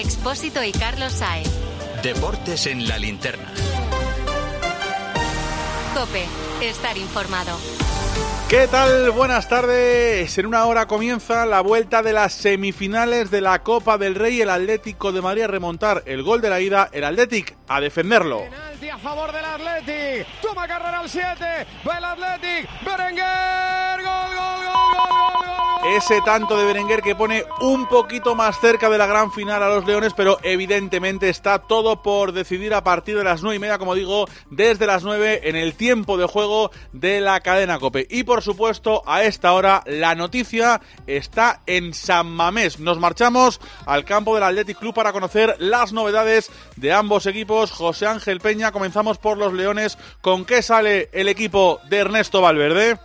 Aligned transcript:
Expósito 0.00 0.64
y 0.64 0.72
Carlos 0.72 1.12
Saez. 1.12 1.46
Deportes 2.02 2.66
en 2.66 2.88
la 2.88 2.96
linterna. 2.96 3.52
Cope, 5.94 6.24
estar 6.62 6.96
informado. 6.96 7.58
¿Qué 8.48 8.66
tal? 8.66 9.10
Buenas 9.10 9.46
tardes. 9.46 10.38
En 10.38 10.46
una 10.46 10.64
hora 10.64 10.86
comienza 10.86 11.44
la 11.44 11.60
vuelta 11.60 12.02
de 12.02 12.14
las 12.14 12.32
semifinales 12.32 13.30
de 13.30 13.42
la 13.42 13.62
Copa 13.62 13.98
del 13.98 14.14
Rey. 14.14 14.40
El 14.40 14.48
Atlético 14.48 15.12
de 15.12 15.20
Madrid 15.20 15.42
a 15.42 15.48
remontar 15.48 16.02
el 16.06 16.22
gol 16.22 16.40
de 16.40 16.48
la 16.48 16.62
ida. 16.62 16.88
El 16.92 17.04
Atlético 17.04 17.52
a 17.68 17.78
defenderlo. 17.82 18.44
Penalti 18.44 18.88
a 18.88 18.96
favor 18.96 19.30
del 19.32 19.44
Atlético. 19.44 20.30
Toma 20.40 20.66
carrera 20.66 21.00
al 21.00 21.10
7. 21.10 21.28
Va 21.86 21.98
el 21.98 22.04
Atlético. 22.06 22.72
Berenguer. 22.86 24.02
Gol, 24.02 24.34
gol, 24.34 24.64
gol, 24.64 24.64
gol, 24.64 25.44
gol, 25.44 25.56
gol. 25.58 25.69
Ese 25.84 26.20
tanto 26.20 26.58
de 26.58 26.66
Berenguer 26.66 27.00
que 27.00 27.14
pone 27.14 27.42
un 27.62 27.88
poquito 27.88 28.34
más 28.34 28.60
cerca 28.60 28.90
de 28.90 28.98
la 28.98 29.06
gran 29.06 29.32
final 29.32 29.62
a 29.62 29.70
los 29.70 29.86
Leones, 29.86 30.12
pero 30.14 30.38
evidentemente 30.42 31.30
está 31.30 31.58
todo 31.60 32.02
por 32.02 32.32
decidir 32.32 32.74
a 32.74 32.84
partir 32.84 33.16
de 33.16 33.24
las 33.24 33.42
nueve 33.42 33.56
y 33.56 33.58
media, 33.60 33.78
como 33.78 33.94
digo, 33.94 34.26
desde 34.50 34.86
las 34.86 35.04
9 35.04 35.40
en 35.44 35.56
el 35.56 35.74
tiempo 35.74 36.18
de 36.18 36.26
juego 36.26 36.70
de 36.92 37.22
la 37.22 37.40
cadena 37.40 37.78
Cope. 37.78 38.06
Y 38.10 38.24
por 38.24 38.42
supuesto, 38.42 39.02
a 39.06 39.22
esta 39.24 39.54
hora 39.54 39.82
la 39.86 40.14
noticia 40.14 40.82
está 41.06 41.62
en 41.66 41.94
San 41.94 42.26
Mamés. 42.26 42.78
Nos 42.78 42.98
marchamos 42.98 43.58
al 43.86 44.04
campo 44.04 44.34
del 44.34 44.44
Athletic 44.44 44.78
Club 44.78 44.94
para 44.94 45.12
conocer 45.12 45.56
las 45.60 45.94
novedades 45.94 46.50
de 46.76 46.92
ambos 46.92 47.24
equipos. 47.24 47.70
José 47.70 48.06
Ángel 48.06 48.40
Peña, 48.40 48.70
comenzamos 48.70 49.16
por 49.16 49.38
los 49.38 49.54
Leones. 49.54 49.96
¿Con 50.20 50.44
qué 50.44 50.60
sale 50.60 51.08
el 51.12 51.28
equipo 51.28 51.80
de 51.88 51.98
Ernesto 51.98 52.42
Valverde? 52.42 52.98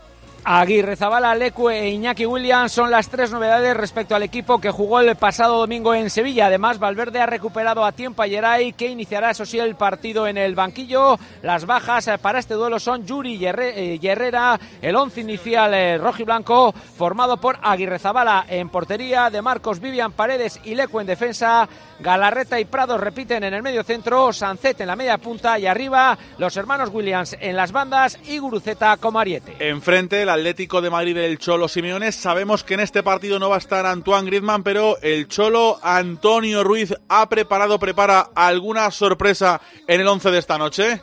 Aguirre 0.48 0.95
Zabala, 0.95 1.34
Lecue 1.34 1.76
e 1.76 1.90
Iñaki 1.90 2.27
Williams 2.27 2.72
son 2.72 2.91
las 2.91 3.09
tres 3.09 3.31
novedades 3.31 3.76
respecto 3.76 4.16
al 4.16 4.22
equipo 4.22 4.62
que 4.62 4.70
jugó 4.70 4.99
el 4.99 5.16
pasado 5.16 5.58
domingo 5.58 5.95
en 5.95 6.12
Sevilla. 6.12 6.45
Además, 6.45 6.77
Valverde 6.77 7.20
ha 7.20 7.26
recuperado 7.26 7.84
a 7.84 7.94
tiempo 7.94 8.21
a 8.21 8.27
Yeray, 8.27 8.73
que 8.73 8.88
iniciará, 8.88 9.32
eso 9.32 9.43
sí, 9.43 9.57
el 9.57 9.74
partido 9.74 10.27
en 10.27 10.37
el 10.37 10.54
banquillo. 10.54 11.18
Las 11.41 11.65
bajas 11.65 12.07
eh, 12.10 12.20
para 12.20 12.37
este 12.37 12.54
duelo 12.54 12.79
son 12.79 13.07
Yuri 13.07 13.37
y 13.37 14.07
Herrera, 14.07 14.60
el 14.84 14.96
once 14.96 15.21
inicial 15.21 15.74
eh, 15.74 15.98
rojo 15.98 16.21
y 16.21 16.26
blanco, 16.26 16.71
formado 16.96 17.37
por 17.37 17.57
Aguirre 17.63 17.98
Zabala 17.98 18.46
en 18.48 18.70
portería, 18.70 19.32
de 19.32 19.41
Marcos 19.41 19.80
Vivian 19.80 20.12
Paredes 20.12 20.59
y 20.63 20.76
Lecue 20.76 21.02
en 21.02 21.07
defensa. 21.07 21.68
Galarreta 21.99 22.59
y 22.59 22.65
Prado 22.65 22.99
repiten 22.99 23.43
en 23.46 23.54
el 23.54 23.63
medio 23.63 23.84
centro, 23.84 24.32
Sancet 24.32 24.82
en 24.82 24.87
la 24.87 24.96
media 24.96 25.18
punta 25.18 25.57
y 25.57 25.65
arriba 25.65 26.15
los 26.37 26.55
hermanos 26.57 26.90
Williams 26.93 27.35
en 27.40 27.55
las 27.55 27.71
bandas 27.71 28.20
y 28.26 28.37
Guruceta 28.37 28.98
como 28.98 29.18
ariete. 29.18 29.55
Enfrente, 29.59 30.21
el 30.21 30.35
Atlético 30.36 30.82
de 30.82 30.90
Madrid 30.90 31.16
del 31.16 31.40
Cholo 31.40 31.70
Simeone. 31.70 32.12
Sabemos 32.12 32.64
que 32.64 32.74
en 32.74 32.82
este 32.82 33.04
partido 33.04 33.40
no 33.40 33.50
va 33.50 33.55
a 33.55 33.60
estar 33.60 33.86
Antoine 33.86 34.28
Griezmann, 34.28 34.64
pero 34.64 34.98
el 35.02 35.30
Cholo 35.30 35.80
Antonio 35.82 36.64
Ruiz 36.64 36.94
ha 37.08 37.30
preparado, 37.30 37.80
prepara 37.80 38.32
alguna 38.36 38.92
sorpresa 38.92 39.62
en 39.88 40.02
el 40.02 40.08
11 40.08 40.32
de 40.32 40.38
esta 40.38 40.58
noche. 40.58 41.02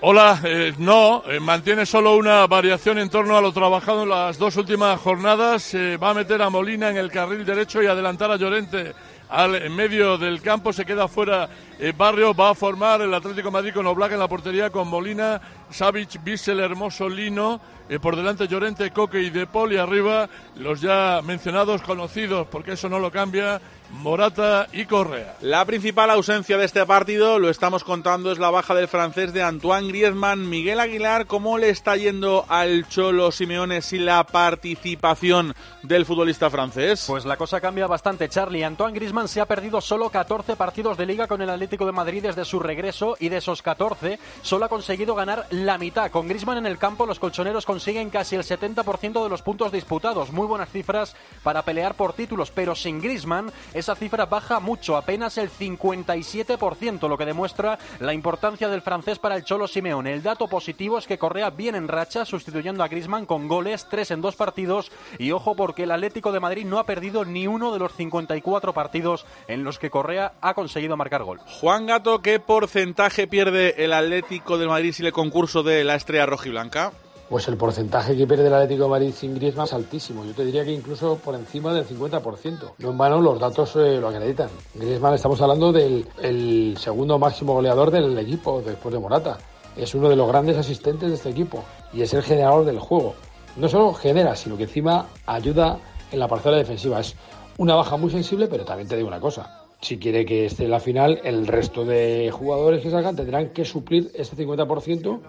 Hola, 0.00 0.40
eh, 0.44 0.72
no, 0.78 1.24
eh, 1.26 1.40
mantiene 1.40 1.84
solo 1.84 2.16
una 2.16 2.46
variación 2.46 2.98
en 2.98 3.10
torno 3.10 3.36
a 3.36 3.42
lo 3.42 3.52
trabajado 3.52 4.04
en 4.04 4.08
las 4.08 4.38
dos 4.38 4.56
últimas 4.56 4.98
jornadas. 4.98 5.74
Eh, 5.74 5.98
va 5.98 6.10
a 6.10 6.14
meter 6.14 6.40
a 6.40 6.48
Molina 6.48 6.88
en 6.88 6.96
el 6.96 7.10
carril 7.10 7.44
derecho 7.44 7.82
y 7.82 7.86
adelantar 7.86 8.30
a 8.30 8.36
Llorente 8.36 8.94
al 9.34 9.56
en 9.56 9.74
medio 9.74 10.16
del 10.16 10.40
campo. 10.40 10.72
Se 10.72 10.84
queda 10.84 11.08
fuera 11.08 11.48
eh, 11.78 11.92
Barrio. 11.96 12.34
Va 12.34 12.50
a 12.50 12.54
formar 12.54 13.00
el 13.02 13.12
Atlético 13.12 13.50
Madrid 13.50 13.74
con 13.74 13.86
Oblak 13.86 14.12
en 14.12 14.18
la 14.18 14.28
portería, 14.28 14.70
con 14.70 14.88
Molina, 14.88 15.40
Savic, 15.70 16.22
Bissell, 16.22 16.60
Hermoso, 16.60 17.08
Lino. 17.08 17.60
eh, 17.88 17.98
por 17.98 18.16
delante 18.16 18.48
Llorente, 18.48 18.90
Coque 18.90 19.20
y 19.20 19.30
De 19.30 19.46
Paul. 19.46 19.72
Y 19.72 19.76
arriba 19.76 20.28
los 20.56 20.80
ya 20.80 21.20
mencionados, 21.24 21.82
conocidos, 21.82 22.46
porque 22.50 22.72
eso 22.72 22.88
no 22.88 22.98
lo 22.98 23.10
cambia, 23.10 23.60
Morata 23.94 24.66
y 24.72 24.86
Correa. 24.86 25.36
La 25.40 25.64
principal 25.64 26.10
ausencia 26.10 26.58
de 26.58 26.64
este 26.64 26.84
partido, 26.84 27.38
lo 27.38 27.48
estamos 27.48 27.84
contando, 27.84 28.32
es 28.32 28.38
la 28.38 28.50
baja 28.50 28.74
del 28.74 28.88
francés 28.88 29.32
de 29.32 29.42
Antoine 29.42 29.88
Griezmann. 29.88 30.48
Miguel 30.48 30.80
Aguilar, 30.80 31.26
¿cómo 31.26 31.58
le 31.58 31.70
está 31.70 31.96
yendo 31.96 32.44
al 32.48 32.88
Cholo 32.88 33.30
Simeone 33.30 33.82
sin 33.82 34.04
la 34.04 34.24
participación 34.24 35.54
del 35.82 36.04
futbolista 36.04 36.50
francés? 36.50 37.04
Pues 37.06 37.24
la 37.24 37.36
cosa 37.36 37.60
cambia 37.60 37.86
bastante, 37.86 38.28
Charlie. 38.28 38.64
Antoine 38.64 38.94
Griezmann 38.94 39.28
se 39.28 39.40
ha 39.40 39.46
perdido 39.46 39.80
solo 39.80 40.10
14 40.10 40.56
partidos 40.56 40.98
de 40.98 41.06
liga 41.06 41.28
con 41.28 41.40
el 41.40 41.50
Atlético 41.50 41.86
de 41.86 41.92
Madrid 41.92 42.22
desde 42.22 42.44
su 42.44 42.58
regreso 42.58 43.16
y 43.20 43.28
de 43.28 43.36
esos 43.36 43.62
14 43.62 44.18
solo 44.42 44.64
ha 44.64 44.68
conseguido 44.68 45.14
ganar 45.14 45.46
la 45.50 45.78
mitad. 45.78 46.10
Con 46.10 46.26
Griezmann 46.26 46.58
en 46.58 46.66
el 46.66 46.78
campo 46.78 47.06
los 47.06 47.20
colchoneros 47.20 47.64
consiguen 47.64 48.10
casi 48.10 48.34
el 48.34 48.42
70% 48.42 49.22
de 49.22 49.28
los 49.28 49.42
puntos 49.42 49.70
disputados. 49.70 50.32
Muy 50.32 50.46
buenas 50.46 50.70
cifras 50.70 51.14
para 51.44 51.62
pelear 51.62 51.94
por 51.94 52.12
títulos, 52.12 52.50
pero 52.50 52.74
sin 52.74 53.00
Griezmann 53.00 53.52
esa 53.84 53.94
cifra 53.94 54.24
baja 54.24 54.60
mucho, 54.60 54.96
apenas 54.96 55.36
el 55.36 55.50
57%, 55.50 57.06
lo 57.06 57.18
que 57.18 57.26
demuestra 57.26 57.78
la 58.00 58.14
importancia 58.14 58.70
del 58.70 58.80
francés 58.80 59.18
para 59.18 59.36
el 59.36 59.44
Cholo 59.44 59.68
Simeone. 59.68 60.14
El 60.14 60.22
dato 60.22 60.48
positivo 60.48 60.96
es 60.96 61.06
que 61.06 61.18
Correa 61.18 61.50
viene 61.50 61.76
en 61.76 61.88
racha 61.88 62.24
sustituyendo 62.24 62.82
a 62.82 62.88
Griezmann 62.88 63.26
con 63.26 63.46
goles, 63.46 63.86
tres 63.90 64.10
en 64.10 64.22
dos 64.22 64.36
partidos 64.36 64.90
y 65.18 65.32
ojo 65.32 65.54
porque 65.54 65.82
el 65.82 65.90
Atlético 65.90 66.32
de 66.32 66.40
Madrid 66.40 66.64
no 66.64 66.78
ha 66.78 66.86
perdido 66.86 67.26
ni 67.26 67.46
uno 67.46 67.74
de 67.74 67.78
los 67.78 67.92
54 67.92 68.72
partidos 68.72 69.26
en 69.48 69.64
los 69.64 69.78
que 69.78 69.90
Correa 69.90 70.32
ha 70.40 70.54
conseguido 70.54 70.96
marcar 70.96 71.22
gol. 71.22 71.40
Juan 71.60 71.84
Gato, 71.84 72.22
¿qué 72.22 72.40
porcentaje 72.40 73.26
pierde 73.26 73.84
el 73.84 73.92
Atlético 73.92 74.56
de 74.56 74.66
Madrid 74.66 74.94
sin 74.94 75.04
el 75.04 75.12
concurso 75.12 75.62
de 75.62 75.84
la 75.84 75.96
estrella 75.96 76.24
rojiblanca? 76.24 76.92
Pues 77.28 77.48
el 77.48 77.56
porcentaje 77.56 78.16
que 78.16 78.26
pierde 78.26 78.46
el 78.46 78.54
Atlético 78.54 78.84
de 78.84 78.90
Madrid 78.90 79.14
sin 79.16 79.34
Griezmann 79.34 79.64
es 79.64 79.72
altísimo. 79.72 80.24
Yo 80.24 80.34
te 80.34 80.44
diría 80.44 80.64
que 80.64 80.72
incluso 80.72 81.16
por 81.16 81.34
encima 81.34 81.72
del 81.72 81.86
50%. 81.86 82.72
No 82.78 82.90
en 82.90 82.98
vano 82.98 83.20
los 83.20 83.40
datos 83.40 83.74
eh, 83.76 83.98
lo 83.98 84.08
acreditan. 84.08 84.50
Griezmann 84.74 85.14
estamos 85.14 85.40
hablando 85.40 85.72
del 85.72 86.06
el 86.22 86.76
segundo 86.78 87.18
máximo 87.18 87.54
goleador 87.54 87.90
del 87.90 88.16
equipo 88.18 88.62
después 88.64 88.92
de 88.92 89.00
Morata. 89.00 89.38
Es 89.76 89.94
uno 89.94 90.08
de 90.08 90.16
los 90.16 90.28
grandes 90.28 90.58
asistentes 90.58 91.08
de 91.08 91.14
este 91.14 91.30
equipo 91.30 91.64
y 91.92 92.02
es 92.02 92.12
el 92.12 92.22
generador 92.22 92.66
del 92.66 92.78
juego. 92.78 93.14
No 93.56 93.68
solo 93.68 93.94
genera, 93.94 94.36
sino 94.36 94.56
que 94.56 94.64
encima 94.64 95.06
ayuda 95.26 95.78
en 96.12 96.18
la 96.18 96.28
parcela 96.28 96.56
defensiva. 96.56 97.00
Es 97.00 97.16
una 97.56 97.74
baja 97.74 97.96
muy 97.96 98.10
sensible, 98.10 98.48
pero 98.48 98.64
también 98.64 98.88
te 98.88 98.96
digo 98.96 99.08
una 99.08 99.20
cosa. 99.20 99.64
Si 99.80 99.98
quiere 99.98 100.24
que 100.24 100.46
esté 100.46 100.64
en 100.64 100.70
la 100.70 100.80
final, 100.80 101.20
el 101.24 101.46
resto 101.46 101.84
de 101.84 102.30
jugadores 102.32 102.82
que 102.82 102.90
salgan 102.90 103.16
tendrán 103.16 103.50
que 103.50 103.64
suplir 103.64 104.10
ese 104.14 104.36
50% 104.36 105.20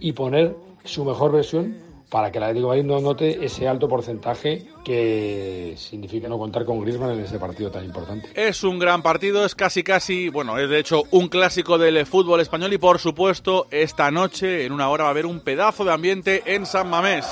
y 0.00 0.12
poner 0.12 0.56
su 0.88 1.04
mejor 1.04 1.32
versión 1.32 1.88
para 2.10 2.32
que 2.32 2.38
el 2.38 2.44
Atlético 2.44 2.72
de 2.72 2.82
Madrid 2.82 2.90
no 2.90 3.00
note 3.00 3.44
ese 3.44 3.68
alto 3.68 3.88
porcentaje 3.88 4.66
que 4.84 5.74
significa 5.76 6.28
no 6.28 6.38
contar 6.38 6.64
con 6.64 6.80
Griezmann 6.80 7.10
en 7.10 7.20
ese 7.20 7.38
partido 7.38 7.70
tan 7.70 7.84
importante. 7.84 8.30
Es 8.34 8.64
un 8.64 8.78
gran 8.78 9.02
partido, 9.02 9.44
es 9.44 9.54
casi 9.54 9.82
casi, 9.82 10.30
bueno, 10.30 10.58
es 10.58 10.70
de 10.70 10.78
hecho 10.78 11.02
un 11.10 11.28
clásico 11.28 11.76
del 11.76 12.06
fútbol 12.06 12.40
español 12.40 12.72
y 12.72 12.78
por 12.78 12.98
supuesto 12.98 13.66
esta 13.70 14.10
noche 14.10 14.64
en 14.64 14.72
una 14.72 14.88
hora 14.88 15.04
va 15.04 15.10
a 15.10 15.12
haber 15.12 15.26
un 15.26 15.40
pedazo 15.40 15.84
de 15.84 15.92
ambiente 15.92 16.42
en 16.46 16.64
San 16.64 16.88
Mamés. 16.88 17.26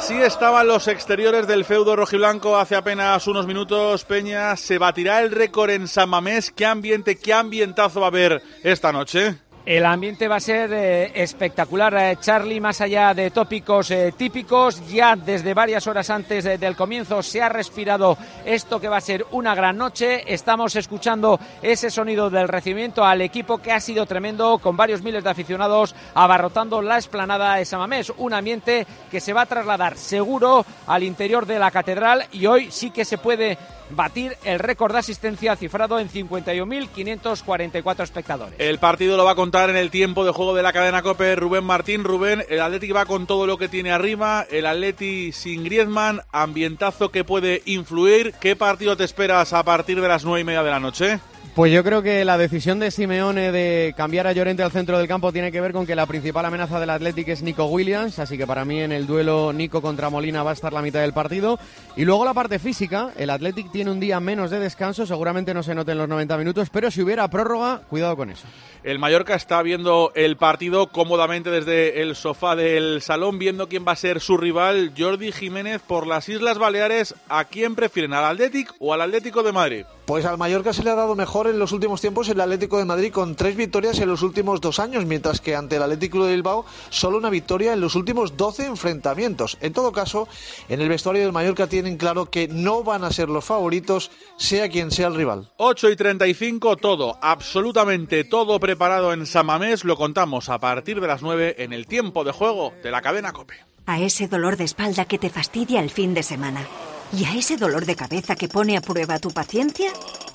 Así 0.00 0.16
estaban 0.16 0.66
los 0.66 0.88
exteriores 0.88 1.46
del 1.46 1.66
feudo 1.66 1.94
rojiblanco 1.94 2.56
hace 2.56 2.74
apenas 2.74 3.26
unos 3.26 3.46
minutos. 3.46 4.06
Peña, 4.06 4.56
¿se 4.56 4.78
batirá 4.78 5.20
el 5.20 5.30
récord 5.30 5.68
en 5.68 5.86
San 5.86 6.08
Mamés? 6.08 6.50
¿Qué 6.50 6.64
ambiente, 6.64 7.18
qué 7.18 7.34
ambientazo 7.34 8.00
va 8.00 8.06
a 8.06 8.08
haber 8.08 8.42
esta 8.62 8.92
noche? 8.92 9.36
El 9.66 9.84
ambiente 9.84 10.26
va 10.26 10.36
a 10.36 10.40
ser 10.40 10.72
eh, 10.72 11.12
espectacular, 11.14 11.94
eh, 11.94 12.16
Charlie, 12.18 12.60
más 12.60 12.80
allá 12.80 13.12
de 13.12 13.30
tópicos 13.30 13.90
eh, 13.90 14.12
típicos. 14.16 14.84
Ya 14.88 15.14
desde 15.14 15.52
varias 15.54 15.86
horas 15.86 16.08
antes 16.08 16.44
de- 16.44 16.56
del 16.58 16.74
comienzo 16.74 17.22
se 17.22 17.42
ha 17.42 17.48
respirado 17.50 18.16
esto 18.44 18.80
que 18.80 18.88
va 18.88 18.96
a 18.96 19.00
ser 19.02 19.26
una 19.32 19.54
gran 19.54 19.76
noche. 19.76 20.24
Estamos 20.32 20.74
escuchando 20.76 21.38
ese 21.62 21.90
sonido 21.90 22.30
del 22.30 22.48
recibimiento 22.48 23.04
al 23.04 23.20
equipo 23.20 23.58
que 23.58 23.70
ha 23.70 23.80
sido 23.80 24.06
tremendo, 24.06 24.58
con 24.58 24.78
varios 24.78 25.02
miles 25.02 25.22
de 25.22 25.30
aficionados 25.30 25.94
abarrotando 26.14 26.80
la 26.80 26.96
esplanada 26.96 27.56
de 27.56 27.64
Samamés. 27.66 28.10
Un 28.16 28.32
ambiente 28.32 28.86
que 29.10 29.20
se 29.20 29.34
va 29.34 29.42
a 29.42 29.46
trasladar 29.46 29.96
seguro 29.98 30.64
al 30.86 31.02
interior 31.02 31.44
de 31.44 31.58
la 31.58 31.70
catedral 31.70 32.24
y 32.32 32.46
hoy 32.46 32.70
sí 32.72 32.90
que 32.90 33.04
se 33.04 33.18
puede 33.18 33.58
batir 33.94 34.36
el 34.44 34.58
récord 34.58 34.92
de 34.92 34.98
asistencia 34.98 35.56
cifrado 35.56 35.98
en 35.98 36.08
51.544 36.08 38.02
espectadores. 38.02 38.54
El 38.58 38.78
partido 38.78 39.16
lo 39.16 39.24
va 39.24 39.32
a 39.32 39.36
contar 39.36 39.70
en 39.70 39.76
el 39.76 39.90
tiempo 39.90 40.24
de 40.24 40.32
juego 40.32 40.54
de 40.54 40.62
la 40.62 40.72
cadena 40.72 41.02
Cope 41.02 41.36
Rubén 41.36 41.64
Martín. 41.64 42.04
Rubén, 42.04 42.44
el 42.48 42.60
Atleti 42.60 42.90
va 42.92 43.06
con 43.06 43.26
todo 43.26 43.46
lo 43.46 43.58
que 43.58 43.68
tiene 43.68 43.92
arriba. 43.92 44.46
El 44.50 44.66
Atleti 44.66 45.32
sin 45.32 45.64
Griezmann, 45.64 46.22
ambientazo 46.32 47.10
que 47.10 47.24
puede 47.24 47.62
influir. 47.66 48.34
¿Qué 48.40 48.56
partido 48.56 48.96
te 48.96 49.04
esperas 49.04 49.52
a 49.52 49.62
partir 49.62 50.00
de 50.00 50.08
las 50.08 50.24
nueve 50.24 50.40
y 50.40 50.44
media 50.44 50.62
de 50.62 50.70
la 50.70 50.80
noche? 50.80 51.20
Pues 51.54 51.72
yo 51.72 51.82
creo 51.82 52.00
que 52.00 52.24
la 52.24 52.38
decisión 52.38 52.78
de 52.78 52.92
Simeone 52.92 53.50
de 53.50 53.92
cambiar 53.96 54.28
a 54.28 54.32
Llorente 54.32 54.62
al 54.62 54.70
centro 54.70 54.96
del 54.96 55.08
campo 55.08 55.32
tiene 55.32 55.50
que 55.50 55.60
ver 55.60 55.72
con 55.72 55.84
que 55.84 55.96
la 55.96 56.06
principal 56.06 56.44
amenaza 56.44 56.78
del 56.78 56.90
Athletic 56.90 57.26
es 57.26 57.42
Nico 57.42 57.64
Williams, 57.66 58.20
así 58.20 58.38
que 58.38 58.46
para 58.46 58.64
mí 58.64 58.80
en 58.80 58.92
el 58.92 59.08
duelo 59.08 59.52
Nico 59.52 59.82
contra 59.82 60.10
Molina 60.10 60.44
va 60.44 60.50
a 60.50 60.54
estar 60.54 60.72
la 60.72 60.80
mitad 60.80 61.00
del 61.00 61.12
partido. 61.12 61.58
Y 61.96 62.04
luego 62.04 62.24
la 62.24 62.34
parte 62.34 62.60
física, 62.60 63.10
el 63.16 63.30
Athletic 63.30 63.72
tiene 63.72 63.90
un 63.90 63.98
día 63.98 64.20
menos 64.20 64.52
de 64.52 64.60
descanso, 64.60 65.06
seguramente 65.06 65.52
no 65.52 65.64
se 65.64 65.74
note 65.74 65.90
en 65.90 65.98
los 65.98 66.08
90 66.08 66.38
minutos, 66.38 66.70
pero 66.70 66.88
si 66.88 67.02
hubiera 67.02 67.28
prórroga, 67.28 67.82
cuidado 67.90 68.16
con 68.16 68.30
eso. 68.30 68.46
El 68.84 68.98
Mallorca 68.98 69.34
está 69.34 69.60
viendo 69.60 70.12
el 70.14 70.36
partido 70.36 70.86
cómodamente 70.86 71.50
desde 71.50 72.00
el 72.00 72.14
sofá 72.16 72.56
del 72.56 73.02
salón, 73.02 73.38
viendo 73.38 73.68
quién 73.68 73.84
va 73.86 73.92
a 73.92 73.96
ser 73.96 74.20
su 74.20 74.38
rival, 74.38 74.92
Jordi 74.96 75.32
Jiménez, 75.32 75.82
por 75.86 76.06
las 76.06 76.28
Islas 76.28 76.58
Baleares. 76.58 77.14
¿A 77.28 77.44
quién 77.44 77.74
prefieren, 77.74 78.14
al 78.14 78.24
Athletic 78.24 78.72
o 78.78 78.94
al 78.94 79.02
Atlético 79.02 79.42
de 79.42 79.52
Madrid? 79.52 79.84
Pues 80.06 80.24
al 80.24 80.38
Mallorca 80.38 80.72
se 80.72 80.82
le 80.82 80.90
ha 80.90 80.94
dado 80.94 81.14
mejor 81.14 81.46
en 81.50 81.58
los 81.58 81.72
últimos 81.72 82.00
tiempos 82.00 82.28
el 82.28 82.40
Atlético 82.40 82.78
de 82.78 82.84
Madrid 82.84 83.12
con 83.12 83.34
tres 83.34 83.56
victorias 83.56 83.98
en 83.98 84.08
los 84.08 84.22
últimos 84.22 84.60
dos 84.60 84.78
años, 84.78 85.04
mientras 85.04 85.40
que 85.40 85.54
ante 85.54 85.76
el 85.76 85.82
Atlético 85.82 86.24
de 86.24 86.32
Bilbao 86.32 86.64
solo 86.88 87.18
una 87.18 87.30
victoria 87.30 87.72
en 87.72 87.80
los 87.80 87.94
últimos 87.94 88.36
12 88.36 88.66
enfrentamientos. 88.66 89.58
En 89.60 89.72
todo 89.72 89.92
caso, 89.92 90.28
en 90.68 90.80
el 90.80 90.88
vestuario 90.88 91.22
del 91.22 91.32
Mallorca 91.32 91.66
tienen 91.66 91.96
claro 91.96 92.30
que 92.30 92.48
no 92.48 92.82
van 92.82 93.04
a 93.04 93.12
ser 93.12 93.28
los 93.28 93.44
favoritos, 93.44 94.10
sea 94.36 94.68
quien 94.68 94.90
sea 94.90 95.08
el 95.08 95.14
rival. 95.14 95.50
8 95.58 95.90
y 95.90 95.96
35, 95.96 96.76
todo, 96.76 97.18
absolutamente 97.20 98.24
todo 98.24 98.58
preparado 98.60 99.12
en 99.12 99.26
Samamés. 99.26 99.84
Lo 99.84 99.96
contamos 99.96 100.48
a 100.48 100.58
partir 100.58 101.00
de 101.00 101.06
las 101.06 101.22
9 101.22 101.56
en 101.58 101.72
el 101.72 101.86
tiempo 101.86 102.24
de 102.24 102.32
juego 102.32 102.72
de 102.82 102.90
la 102.90 103.02
cadena 103.02 103.32
Cope. 103.32 103.54
A 103.86 104.00
ese 104.00 104.28
dolor 104.28 104.56
de 104.56 104.64
espalda 104.64 105.04
que 105.04 105.18
te 105.18 105.30
fastidia 105.30 105.80
el 105.80 105.90
fin 105.90 106.14
de 106.14 106.22
semana. 106.22 106.66
¿Y 107.12 107.24
a 107.24 107.34
ese 107.34 107.56
dolor 107.56 107.86
de 107.86 107.96
cabeza 107.96 108.36
que 108.36 108.48
pone 108.48 108.76
a 108.76 108.80
prueba 108.80 109.18
tu 109.18 109.30
paciencia? 109.32 109.90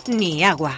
Ni 0.07 0.43
agua. 0.43 0.77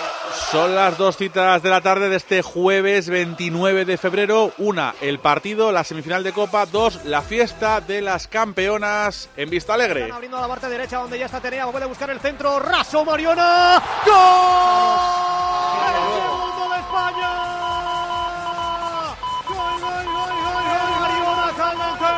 Son 0.51 0.75
las 0.75 0.97
dos 0.97 1.15
citas 1.15 1.63
de 1.63 1.69
la 1.69 1.79
tarde 1.79 2.09
de 2.09 2.17
este 2.17 2.41
jueves 2.41 3.09
29 3.09 3.85
de 3.85 3.97
febrero. 3.97 4.51
Una, 4.57 4.93
el 4.99 5.19
partido, 5.19 5.71
la 5.71 5.85
semifinal 5.85 6.25
de 6.25 6.33
Copa. 6.33 6.65
Dos, 6.65 7.05
la 7.05 7.21
fiesta 7.21 7.79
de 7.79 8.01
las 8.01 8.27
campeonas 8.27 9.29
en 9.37 9.49
Vista 9.49 9.75
Alegre. 9.75 10.01
Están 10.01 10.15
abriendo 10.15 10.37
a 10.37 10.41
la 10.41 10.49
parte 10.49 10.67
derecha 10.67 10.97
donde 10.97 11.17
ya 11.17 11.27
está 11.27 11.39
Tenea. 11.39 11.67
Puede 11.67 11.85
buscar 11.85 12.09
el 12.09 12.19
centro. 12.19 12.59
Raso 12.59 13.05
Mariona. 13.05 13.81
¡Gol! 14.05 14.13
¡El 15.87 15.93
segundo 16.19 16.69
de 16.73 16.79
España! 16.81 17.31
¡Gol, 19.47 19.55
gol, 19.55 19.79
gol, 19.79 20.03
gol, 20.03 20.31
gol! 20.43 20.99
Mariona 20.99 21.47
Caldente. 21.55 22.11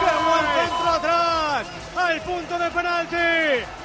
¡Qué 0.00 0.12
buen 0.26 0.46
centro 0.58 0.90
atrás! 0.90 1.66
¡Al 1.96 2.20
punto 2.22 2.58
de 2.58 2.70
penalti! 2.72 3.79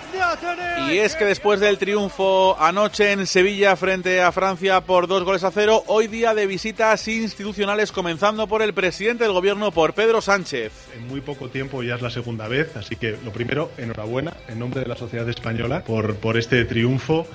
Y 0.90 0.98
es 1.00 1.16
que 1.16 1.26
después 1.26 1.60
del 1.60 1.78
triunfo 1.78 2.56
anoche 2.60 3.12
en 3.12 3.26
Sevilla 3.28 3.76
frente 3.76 4.22
a 4.22 4.32
Francia 4.32 4.82
por 4.82 5.08
dos 5.08 5.24
goles 5.24 5.44
a 5.44 5.52
cero, 5.52 5.84
hoy 5.88 6.08
día 6.08 6.34
de 6.34 6.48
visitas 6.48 7.08
institucionales 7.08 7.92
comenzando 7.92 8.48
por 8.48 8.62
el 8.62 8.74
presidente 8.74 9.24
del 9.24 9.34
gobierno, 9.34 9.72
por 9.72 9.94
Pedro 9.94 10.22
Sánchez. 10.22 10.72
En 10.96 11.08
muy 11.08 11.22
poco 11.22 11.50
tiempo 11.50 11.84
ya 11.84 11.96
es 11.96 12.02
la 12.02 12.10
segunda 12.10 12.48
vez, 12.48 12.76
así 12.78 12.96
que 12.96 13.18
lo 13.24 13.32
primero, 13.32 13.72
enhorabuena 13.78 14.34
en 14.48 14.60
nombre 14.60 14.82
de 14.82 14.88
la 14.88 14.96
sociedad 14.96 15.28
española 15.28 15.84
por, 15.84 16.16
por 16.16 16.38
este 16.38 16.64
triunfo, 16.66 17.28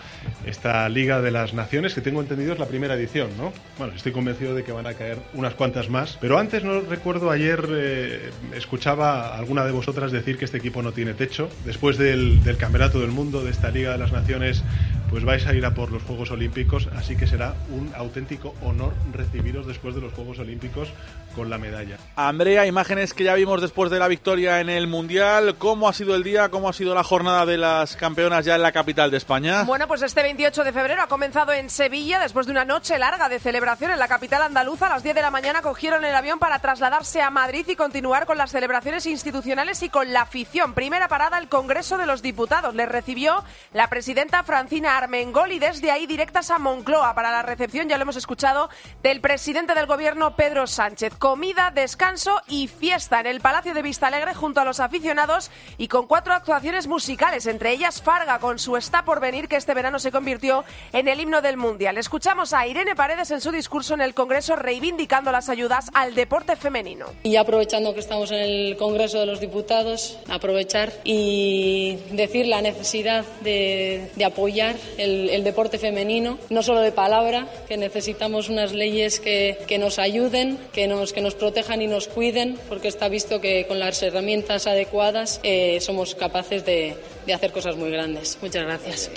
esta 0.46 0.88
Liga 0.88 1.20
de 1.20 1.30
las 1.30 1.52
Naciones, 1.52 1.94
que 1.94 2.00
tengo 2.00 2.20
entendido 2.20 2.52
es 2.52 2.58
la 2.58 2.66
primera 2.66 2.94
edición, 2.94 3.30
¿no? 3.36 3.52
Bueno, 3.78 3.94
estoy 3.94 4.12
convencido 4.12 4.54
de 4.54 4.64
que 4.64 4.72
van 4.72 4.86
a 4.86 4.94
caer 4.94 5.18
unas 5.34 5.54
cuantas 5.54 5.88
más, 5.88 6.16
pero 6.20 6.38
antes 6.38 6.64
no 6.64 6.80
recuerdo, 6.80 7.30
ayer 7.30 7.68
eh, 7.70 8.30
escuchaba 8.56 9.34
a 9.34 9.38
alguna 9.38 9.64
de 9.64 9.72
vosotras 9.72 10.12
decir 10.12 10.38
que 10.38 10.44
este 10.46 10.58
equipo 10.58 10.82
no 10.82 10.92
tiene 10.92 11.14
techo, 11.14 11.50
después 11.64 11.98
del, 11.98 12.42
del 12.42 12.56
Campeonato 12.56 12.69
del 13.00 13.10
Mundo, 13.10 13.42
de 13.42 13.50
esta 13.50 13.70
Liga 13.70 13.92
de 13.92 13.98
las 13.98 14.12
Naciones, 14.12 14.62
pues 15.10 15.24
vais 15.24 15.44
a 15.46 15.54
ir 15.54 15.66
a 15.66 15.74
por 15.74 15.90
los 15.90 16.04
Juegos 16.04 16.30
Olímpicos, 16.30 16.88
así 16.96 17.16
que 17.16 17.26
será 17.26 17.54
un 17.70 17.92
auténtico 17.96 18.54
honor 18.62 18.94
recibiros 19.12 19.66
después 19.66 19.94
de 19.96 20.00
los 20.00 20.12
Juegos 20.12 20.38
Olímpicos 20.38 20.88
con 21.34 21.50
la 21.50 21.58
medalla. 21.58 21.96
Andrea, 22.16 22.66
imágenes 22.66 23.12
que 23.12 23.24
ya 23.24 23.34
vimos 23.34 23.60
después 23.60 23.90
de 23.90 23.98
la 23.98 24.08
victoria 24.08 24.60
en 24.60 24.68
el 24.68 24.86
Mundial. 24.86 25.56
¿Cómo 25.58 25.88
ha 25.88 25.92
sido 25.92 26.14
el 26.14 26.22
día? 26.22 26.48
¿Cómo 26.48 26.68
ha 26.68 26.72
sido 26.72 26.94
la 26.94 27.02
jornada 27.02 27.44
de 27.44 27.58
las 27.58 27.96
campeonas 27.96 28.44
ya 28.44 28.54
en 28.54 28.62
la 28.62 28.72
capital 28.72 29.10
de 29.10 29.16
España? 29.16 29.64
Bueno, 29.64 29.88
pues 29.88 30.02
este 30.02 30.22
28 30.22 30.64
de 30.64 30.72
febrero 30.72 31.02
ha 31.02 31.08
comenzado 31.08 31.52
en 31.52 31.70
Sevilla 31.70 32.20
después 32.20 32.46
de 32.46 32.52
una 32.52 32.64
noche 32.64 32.98
larga 32.98 33.28
de 33.28 33.40
celebración 33.40 33.90
en 33.90 33.98
la 33.98 34.08
capital 34.08 34.42
andaluza. 34.42 34.86
A 34.86 34.90
las 34.90 35.02
10 35.02 35.16
de 35.16 35.22
la 35.22 35.30
mañana 35.30 35.60
cogieron 35.60 36.04
el 36.04 36.14
avión 36.14 36.38
para 36.38 36.60
trasladarse 36.60 37.20
a 37.20 37.30
Madrid 37.30 37.66
y 37.68 37.76
continuar 37.76 38.26
con 38.26 38.38
las 38.38 38.52
celebraciones 38.52 39.06
institucionales 39.06 39.82
y 39.82 39.88
con 39.88 40.12
la 40.12 40.22
afición. 40.22 40.74
Primera 40.74 41.08
parada 41.08 41.38
el 41.38 41.48
Congreso 41.48 41.98
de 41.98 42.06
los 42.06 42.22
Diputados. 42.22 42.74
Les 42.74 42.88
recibió 42.88 43.44
la 43.72 43.88
presidenta 43.88 44.44
Francina 44.44 44.99
Armengol 45.00 45.52
y 45.52 45.58
desde 45.58 45.90
ahí 45.90 46.06
directas 46.06 46.50
a 46.50 46.58
Moncloa 46.58 47.14
para 47.14 47.30
la 47.30 47.42
recepción, 47.42 47.88
ya 47.88 47.96
lo 47.96 48.02
hemos 48.02 48.16
escuchado, 48.16 48.68
del 49.02 49.20
presidente 49.20 49.74
del 49.74 49.86
gobierno 49.86 50.36
Pedro 50.36 50.66
Sánchez. 50.66 51.14
Comida, 51.16 51.70
descanso 51.70 52.40
y 52.48 52.68
fiesta 52.68 53.20
en 53.20 53.26
el 53.26 53.40
Palacio 53.40 53.74
de 53.74 53.82
Vistalegre 53.82 54.34
junto 54.34 54.60
a 54.60 54.64
los 54.64 54.80
aficionados 54.80 55.50
y 55.78 55.88
con 55.88 56.06
cuatro 56.06 56.34
actuaciones 56.34 56.86
musicales, 56.86 57.46
entre 57.46 57.72
ellas 57.72 58.02
Farga 58.02 58.38
con 58.38 58.58
su 58.58 58.76
Está 58.76 59.04
por 59.04 59.20
venir 59.20 59.48
que 59.48 59.56
este 59.56 59.74
verano 59.74 59.98
se 59.98 60.12
convirtió 60.12 60.64
en 60.92 61.08
el 61.08 61.20
himno 61.20 61.40
del 61.40 61.56
Mundial. 61.56 61.98
Escuchamos 61.98 62.52
a 62.52 62.66
Irene 62.66 62.94
Paredes 62.94 63.30
en 63.30 63.40
su 63.40 63.50
discurso 63.50 63.94
en 63.94 64.02
el 64.02 64.14
Congreso 64.14 64.56
reivindicando 64.56 65.32
las 65.32 65.48
ayudas 65.48 65.90
al 65.94 66.14
deporte 66.14 66.56
femenino. 66.56 67.06
Y 67.22 67.36
aprovechando 67.36 67.94
que 67.94 68.00
estamos 68.00 68.30
en 68.30 68.40
el 68.40 68.76
Congreso 68.76 69.18
de 69.18 69.26
los 69.26 69.40
Diputados, 69.40 70.18
aprovechar 70.28 70.92
y 71.04 71.98
decir 72.12 72.46
la 72.46 72.60
necesidad 72.62 73.24
de, 73.40 74.10
de 74.14 74.24
apoyar 74.24 74.76
el, 74.98 75.44
deporte 75.44 75.78
femenino, 75.78 76.38
no 76.50 76.62
solo 76.62 76.80
de 76.80 76.92
palabra, 76.92 77.46
que 77.68 77.76
necesitamos 77.76 78.48
unas 78.48 78.72
leyes 78.72 79.20
que, 79.20 79.58
que 79.66 79.78
nos 79.78 79.98
ayuden, 79.98 80.58
que 80.72 80.86
nos, 80.86 81.12
que 81.12 81.20
nos 81.20 81.34
protejan 81.34 81.82
y 81.82 81.86
nos 81.86 82.08
cuiden, 82.08 82.58
porque 82.68 82.88
está 82.88 83.08
visto 83.08 83.40
que 83.40 83.66
con 83.66 83.78
las 83.78 84.02
herramientas 84.02 84.66
adecuadas 84.66 85.40
eh, 85.42 85.78
somos 85.80 86.14
capaces 86.14 86.64
de, 86.64 86.96
de 87.26 87.34
hacer 87.34 87.52
cosas 87.52 87.76
muy 87.76 87.90
grandes. 87.90 88.38
Muchas 88.42 88.64
gracias. 88.64 89.10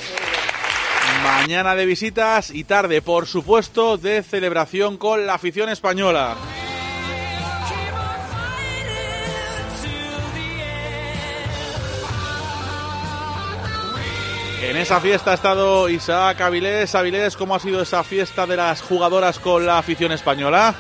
Mañana 1.24 1.76
de 1.76 1.86
visitas 1.86 2.50
y 2.50 2.64
tarde, 2.64 3.02
por 3.02 3.28
supuesto, 3.28 3.98
de 3.98 4.24
celebración 4.24 4.98
con 4.98 5.26
la 5.26 5.36
afición 5.36 5.70
española. 5.70 6.38
En 14.66 14.78
esa 14.78 15.02
fiesta 15.02 15.32
ha 15.32 15.34
estado 15.34 15.90
Isaac 15.90 16.40
Avilés. 16.40 16.96
Avilés, 16.96 17.36
¿cómo 17.36 17.54
ha 17.54 17.60
sido 17.60 17.82
esa 17.82 18.02
fiesta 18.02 18.48
de 18.48 18.56
las 18.56 18.82
jugadoras 18.82 19.38
con 19.38 19.66
la 19.66 19.78
afición 19.78 20.14
española? 20.14 20.74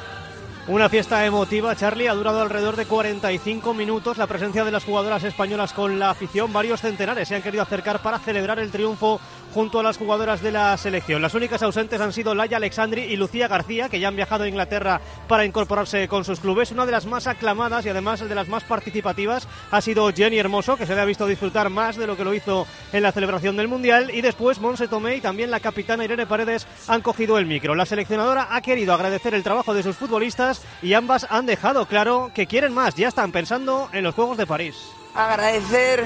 Una 0.67 0.87
fiesta 0.87 1.25
emotiva, 1.25 1.75
Charlie, 1.75 2.07
ha 2.07 2.13
durado 2.13 2.41
alrededor 2.41 2.77
de 2.77 2.85
45 2.85 3.73
minutos 3.73 4.17
la 4.17 4.25
presencia 4.25 4.63
de 4.63 4.71
las 4.71 4.85
jugadoras 4.85 5.25
españolas 5.25 5.73
con 5.73 5.99
la 5.99 6.11
afición. 6.11 6.53
Varios 6.53 6.79
centenares 6.79 7.27
se 7.27 7.35
han 7.35 7.41
querido 7.41 7.61
acercar 7.61 8.01
para 8.01 8.19
celebrar 8.19 8.57
el 8.59 8.71
triunfo 8.71 9.19
junto 9.53 9.79
a 9.79 9.83
las 9.83 9.97
jugadoras 9.97 10.41
de 10.41 10.51
la 10.51 10.75
selección. 10.77 11.21
Las 11.21 11.35
únicas 11.35 11.61
ausentes 11.61 12.01
han 12.01 12.11
sido 12.11 12.33
Laia 12.33 12.57
Alexandri 12.57 13.03
y 13.03 13.15
Lucía 13.15 13.47
García, 13.47 13.87
que 13.87 13.99
ya 13.99 14.07
han 14.07 14.15
viajado 14.15 14.43
a 14.43 14.47
Inglaterra 14.47 14.99
para 15.27 15.45
incorporarse 15.45 16.07
con 16.07 16.25
sus 16.25 16.39
clubes. 16.39 16.71
Una 16.71 16.85
de 16.85 16.91
las 16.91 17.05
más 17.05 17.27
aclamadas 17.27 17.85
y 17.85 17.89
además 17.89 18.27
de 18.27 18.35
las 18.35 18.47
más 18.47 18.63
participativas 18.63 19.47
ha 19.71 19.81
sido 19.81 20.11
Jenny 20.11 20.39
Hermoso, 20.39 20.75
que 20.75 20.85
se 20.85 20.95
le 20.95 21.01
ha 21.01 21.05
visto 21.05 21.27
disfrutar 21.27 21.69
más 21.69 21.95
de 21.95 22.07
lo 22.07 22.17
que 22.17 22.23
lo 22.23 22.33
hizo 22.33 22.65
en 22.91 23.03
la 23.03 23.11
celebración 23.11 23.55
del 23.55 23.67
Mundial. 23.67 24.11
Y 24.13 24.21
después 24.21 24.59
Monse 24.59 24.87
Tomé 24.87 25.17
y 25.17 25.21
también 25.21 25.51
la 25.51 25.59
capitana 25.59 26.03
Irene 26.03 26.25
Paredes 26.25 26.67
han 26.87 27.01
cogido 27.01 27.37
el 27.37 27.45
micro. 27.45 27.75
La 27.75 27.85
seleccionadora 27.85 28.47
ha 28.49 28.61
querido 28.61 28.93
agradecer 28.93 29.35
el 29.35 29.43
trabajo 29.43 29.73
de 29.73 29.83
sus 29.83 29.95
futbolistas 29.95 30.63
y 30.81 30.93
ambas 30.93 31.27
han 31.29 31.45
dejado 31.45 31.85
claro 31.85 32.31
que 32.33 32.47
quieren 32.47 32.73
más. 32.73 32.95
Ya 32.95 33.07
están 33.07 33.31
pensando 33.31 33.89
en 33.93 34.03
los 34.03 34.15
Juegos 34.15 34.37
de 34.37 34.47
París. 34.47 34.75
Agradecer 35.13 36.05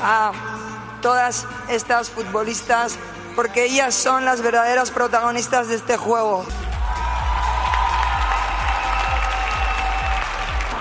a 0.00 0.73
todas 1.04 1.46
estas 1.68 2.08
futbolistas 2.08 2.96
porque 3.36 3.66
ellas 3.66 3.94
son 3.94 4.24
las 4.24 4.40
verdaderas 4.40 4.90
protagonistas 4.90 5.68
de 5.68 5.74
este 5.74 5.98
juego. 5.98 6.46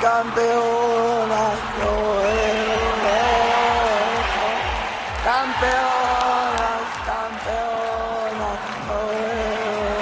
Campeonas, 0.01 1.59
campeonas, 5.25 6.02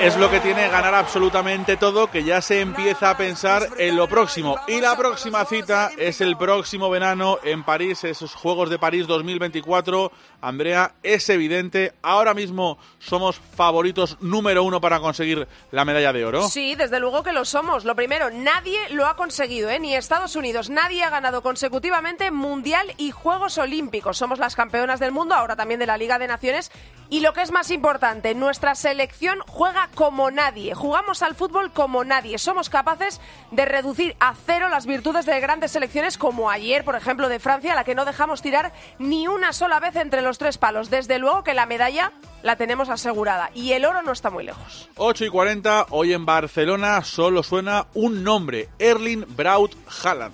Es 0.02 0.18
lo 0.18 0.32
que 0.32 0.40
tiene 0.40 0.68
ganar 0.68 0.96
absolutamente 0.96 1.78
todo, 1.78 2.10
que 2.10 2.24
ya 2.24 2.42
se 2.42 2.60
empieza 2.60 3.12
a 3.12 3.18
pensar 3.18 3.68
en 3.78 3.96
lo 3.96 4.10
próximo. 4.10 4.58
Y 4.68 4.82
la 4.82 4.98
próxima 4.98 5.46
cita 5.46 5.92
es 5.96 6.22
el 6.22 6.38
próximo 6.38 6.90
verano 6.90 7.38
en 7.44 7.64
París, 7.64 8.04
esos 8.04 8.34
Juegos 8.34 8.72
de 8.72 8.80
París 8.80 9.06
2024. 9.06 10.12
Andrea, 10.42 10.96
es 11.04 11.30
evidente, 11.30 11.94
ahora 12.02 12.34
mismo 12.34 12.80
somos 12.98 13.40
favoritos 13.40 14.18
número 14.22 14.64
uno 14.64 14.82
para 14.82 15.00
conseguir 15.00 15.48
la 15.70 15.86
medalla 15.86 16.12
de 16.12 16.26
oro. 16.26 16.48
Sí, 16.48 16.74
desde 16.74 17.00
luego 17.00 17.22
que 17.22 17.32
lo 17.32 17.46
somos. 17.46 17.86
Lo 17.86 17.96
primero, 17.96 18.32
nadie 18.32 18.80
lo 18.90 19.06
ha 19.06 19.16
conseguido, 19.16 19.70
¿eh? 19.70 19.80
ni 19.80 19.96
Estados 19.96 20.36
Unidos. 20.36 20.72
Nadie 20.72 21.04
ha 21.04 21.12
ganado 21.12 21.44
consecutivamente 21.44 22.32
Mundial 22.32 22.92
y 22.98 23.12
Juegos 23.12 23.60
Olímpicos. 23.60 24.18
Somos 24.18 24.40
las 24.40 24.56
campeonas 24.56 25.00
del 25.00 25.12
mundo, 25.12 25.36
ahora 25.36 25.56
también 25.56 25.80
de 25.80 25.86
la 25.86 25.98
Liga 25.98 26.18
de 26.18 26.26
Naciones. 26.26 26.72
Y 27.12 27.20
lo 27.20 27.34
que 27.34 27.42
es 27.42 27.52
más 27.52 27.70
importante, 27.70 28.34
nuestra 28.34 28.74
selección 28.74 29.40
juega 29.46 29.90
como 29.92 30.32
nadie. 30.32 30.74
Jugamos 30.74 31.22
al 31.22 31.36
fútbol 31.36 31.72
como 31.72 32.04
nadie. 32.04 32.38
Somos 32.38 32.70
capaces 32.70 33.22
de 33.52 33.66
reducir 33.66 34.16
a 34.20 34.34
cero 34.46 34.70
las 34.70 34.86
virtudes 34.86 35.26
de 35.26 35.40
grandes 35.40 35.72
selecciones 35.72 36.18
como 36.18 36.50
ayer, 36.50 36.84
por 36.84 36.96
ejemplo, 36.96 37.30
de 37.30 37.40
Francia, 37.40 37.74
a 37.74 37.76
la 37.76 37.84
que 37.84 37.96
no 37.96 38.06
dejamos 38.06 38.42
tirar 38.42 38.74
ni 39.00 39.28
una 39.28 39.54
sola 39.54 39.80
vez 39.80 39.96
entre 39.96 40.22
los 40.22 40.38
tres 40.38 40.58
palos. 40.58 40.90
Desde 40.90 41.20
luego 41.20 41.44
que 41.44 41.54
la 41.54 41.66
medalla 41.66 42.12
la 42.44 42.56
tenemos 42.56 42.90
asegurada 42.90 43.52
y 43.54 43.74
el 43.74 43.86
oro 43.86 44.02
no 44.02 44.12
está 44.12 44.30
muy 44.30 44.44
lejos. 44.44 44.90
8 44.98 45.26
y 45.26 45.30
40, 45.30 45.88
hoy 45.90 46.14
en 46.14 46.26
Barcelona 46.26 47.04
solo 47.04 47.44
suena 47.44 47.88
un 47.94 48.24
nombre, 48.24 48.70
Erling 48.80 49.26
Braut 49.36 49.76
Haaland. 50.04 50.34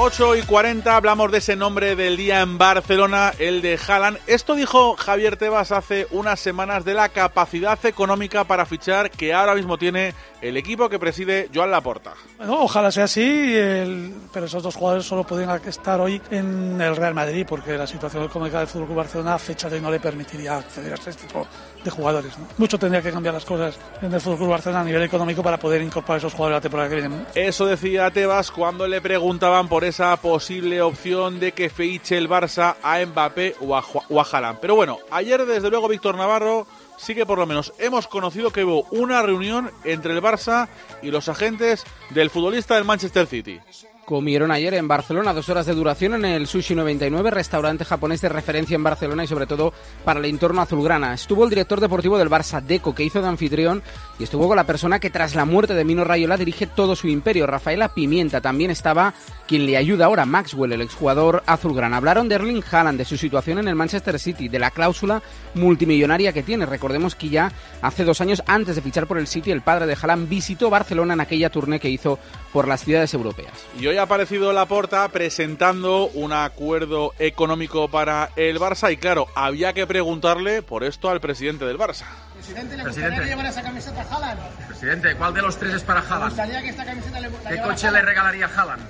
8 0.00 0.36
y 0.36 0.42
40 0.42 0.94
hablamos 0.94 1.32
de 1.32 1.38
ese 1.38 1.56
nombre 1.56 1.96
del 1.96 2.16
día 2.16 2.40
en 2.40 2.56
Barcelona, 2.56 3.32
el 3.40 3.60
de 3.62 3.76
Haaland. 3.84 4.18
Esto 4.28 4.54
dijo 4.54 4.94
Javier 4.96 5.36
Tebas 5.36 5.72
hace 5.72 6.06
unas 6.12 6.38
semanas 6.38 6.84
de 6.84 6.94
la 6.94 7.08
capacidad 7.08 7.84
económica 7.84 8.44
para 8.44 8.64
fichar 8.64 9.10
que 9.10 9.34
ahora 9.34 9.56
mismo 9.56 9.76
tiene 9.76 10.14
el 10.40 10.56
equipo 10.56 10.88
que 10.88 11.00
preside 11.00 11.50
Joan 11.52 11.72
Laporta. 11.72 12.12
Bueno, 12.36 12.60
ojalá 12.60 12.92
sea 12.92 13.04
así, 13.04 13.22
el- 13.56 14.14
pero 14.32 14.46
esos 14.46 14.62
dos 14.62 14.76
jugadores 14.76 15.04
solo 15.04 15.24
pueden 15.24 15.50
estar 15.66 16.00
hoy 16.00 16.22
en 16.30 16.80
el 16.80 16.94
Real 16.94 17.14
Madrid 17.14 17.44
porque 17.48 17.76
la 17.76 17.88
situación 17.88 18.22
económica 18.22 18.60
del 18.60 18.68
Club 18.68 18.94
Barcelona 18.94 19.34
a 19.34 19.38
fecha 19.40 19.68
de 19.68 19.76
hoy 19.76 19.82
no 19.82 19.90
le 19.90 19.98
permitiría 19.98 20.58
acceder 20.58 20.92
a 20.92 20.94
este 20.94 21.12
tipo 21.14 21.44
jugadores. 21.92 22.32
Mucho 22.56 22.78
tendría 22.78 23.02
que 23.02 23.12
cambiar 23.12 23.34
las 23.34 23.44
cosas 23.44 23.78
en 24.02 24.12
el 24.12 24.20
Fútbol 24.20 24.48
Barcelona 24.48 24.80
a 24.80 24.84
nivel 24.84 25.02
económico 25.02 25.42
para 25.42 25.58
poder 25.58 25.82
incorporar 25.82 26.18
esos 26.18 26.34
jugadores 26.34 26.56
la 26.56 26.60
temporada 26.60 26.88
que 26.88 26.96
viene. 26.96 27.16
Eso 27.34 27.66
decía 27.66 28.10
Tebas 28.10 28.50
cuando 28.50 28.86
le 28.86 29.00
preguntaban 29.00 29.68
por 29.68 29.84
esa 29.84 30.16
posible 30.16 30.82
opción 30.82 31.40
de 31.40 31.52
que 31.52 31.70
fiche 31.70 32.16
el 32.16 32.28
Barça 32.28 32.76
a 32.82 33.04
Mbappé 33.04 33.56
o 33.60 33.76
a, 33.76 33.84
o. 34.08 34.58
Pero 34.60 34.74
bueno, 34.74 34.98
ayer 35.10 35.44
desde 35.46 35.70
luego 35.70 35.88
Víctor 35.88 36.16
Navarro 36.16 36.66
sí 36.96 37.14
que 37.14 37.26
por 37.26 37.38
lo 37.38 37.46
menos 37.46 37.72
hemos 37.78 38.06
conocido 38.06 38.50
que 38.50 38.64
hubo 38.64 38.82
una 38.90 39.22
reunión 39.22 39.70
entre 39.84 40.12
el 40.12 40.22
Barça 40.22 40.68
y 41.02 41.10
los 41.10 41.28
agentes 41.28 41.84
del 42.10 42.30
futbolista 42.30 42.74
del 42.74 42.84
Manchester 42.84 43.26
City. 43.26 43.60
Comieron 44.08 44.50
ayer 44.50 44.72
en 44.72 44.88
Barcelona 44.88 45.34
dos 45.34 45.50
horas 45.50 45.66
de 45.66 45.74
duración 45.74 46.14
en 46.14 46.24
el 46.24 46.46
Sushi 46.46 46.74
99, 46.74 47.30
restaurante 47.30 47.84
japonés 47.84 48.22
de 48.22 48.30
referencia 48.30 48.74
en 48.74 48.82
Barcelona 48.82 49.24
y 49.24 49.26
sobre 49.26 49.46
todo 49.46 49.74
para 50.02 50.18
el 50.18 50.24
entorno 50.24 50.62
azulgrana. 50.62 51.12
Estuvo 51.12 51.44
el 51.44 51.50
director 51.50 51.78
deportivo 51.78 52.16
del 52.16 52.30
Barça, 52.30 52.62
Deco, 52.62 52.94
que 52.94 53.04
hizo 53.04 53.20
de 53.20 53.28
anfitrión 53.28 53.82
y 54.18 54.22
estuvo 54.22 54.48
con 54.48 54.56
la 54.56 54.64
persona 54.64 54.98
que 54.98 55.10
tras 55.10 55.34
la 55.34 55.44
muerte 55.44 55.74
de 55.74 55.84
Mino 55.84 56.04
Rayola 56.04 56.38
dirige 56.38 56.66
todo 56.66 56.96
su 56.96 57.06
imperio, 57.06 57.46
Rafaela 57.46 57.92
Pimienta. 57.92 58.40
También 58.40 58.70
estaba 58.70 59.12
quien 59.46 59.66
le 59.66 59.76
ayuda 59.76 60.06
ahora, 60.06 60.24
Maxwell, 60.24 60.72
el 60.72 60.80
exjugador 60.80 61.42
azulgrana. 61.44 61.98
Hablaron 61.98 62.30
de 62.30 62.36
Erling 62.36 62.64
Haaland, 62.70 62.96
de 62.96 63.04
su 63.04 63.18
situación 63.18 63.58
en 63.58 63.68
el 63.68 63.74
Manchester 63.74 64.18
City, 64.18 64.48
de 64.48 64.58
la 64.58 64.70
cláusula 64.70 65.22
multimillonaria 65.52 66.32
que 66.32 66.42
tiene. 66.42 66.64
Recordemos 66.64 67.14
que 67.14 67.28
ya 67.28 67.52
hace 67.82 68.04
dos 68.04 68.22
años, 68.22 68.42
antes 68.46 68.74
de 68.74 68.80
fichar 68.80 69.06
por 69.06 69.18
el 69.18 69.26
City, 69.26 69.50
el 69.50 69.60
padre 69.60 69.86
de 69.86 69.98
Haaland 70.00 70.30
visitó 70.30 70.70
Barcelona 70.70 71.12
en 71.12 71.20
aquella 71.20 71.50
tournée 71.50 71.78
que 71.78 71.90
hizo 71.90 72.18
por 72.54 72.66
las 72.66 72.84
ciudades 72.84 73.12
europeas. 73.12 73.52
Y 73.78 73.86
hoy 73.86 73.97
ha 73.98 74.02
aparecido 74.04 74.52
Laporta 74.52 75.08
presentando 75.08 76.06
un 76.08 76.32
acuerdo 76.32 77.12
económico 77.18 77.88
para 77.88 78.30
el 78.36 78.58
Barça 78.58 78.92
y 78.92 78.96
claro, 78.96 79.26
había 79.34 79.72
que 79.72 79.86
preguntarle 79.86 80.62
por 80.62 80.84
esto 80.84 81.10
al 81.10 81.20
presidente 81.20 81.64
del 81.64 81.78
Barça. 81.78 82.04
Presidente, 82.34 82.76
¿le 82.76 82.82
Presidente. 82.84 83.10
gustaría 83.16 83.34
llevar 83.36 83.46
esa 83.46 83.62
camiseta 83.62 84.00
a 84.02 84.14
Haaland? 84.14 84.40
Presidente, 84.68 85.14
¿cuál 85.16 85.34
de 85.34 85.42
los 85.42 85.58
tres 85.58 85.74
es 85.74 85.82
para 85.82 86.00
¿Le 86.00 86.06
Haaland? 86.06 86.24
gustaría 86.30 86.62
que 86.62 86.68
esta 86.68 86.84
camiseta 86.84 87.20
le 87.20 87.28
la 87.30 87.36
¿Qué 87.38 87.54
llevara 87.54 87.62
coche 87.74 87.86
Haaland? 87.86 88.04
le 88.04 88.08
regalaría 88.10 88.46
a 88.46 88.60
Haaland? 88.60 88.82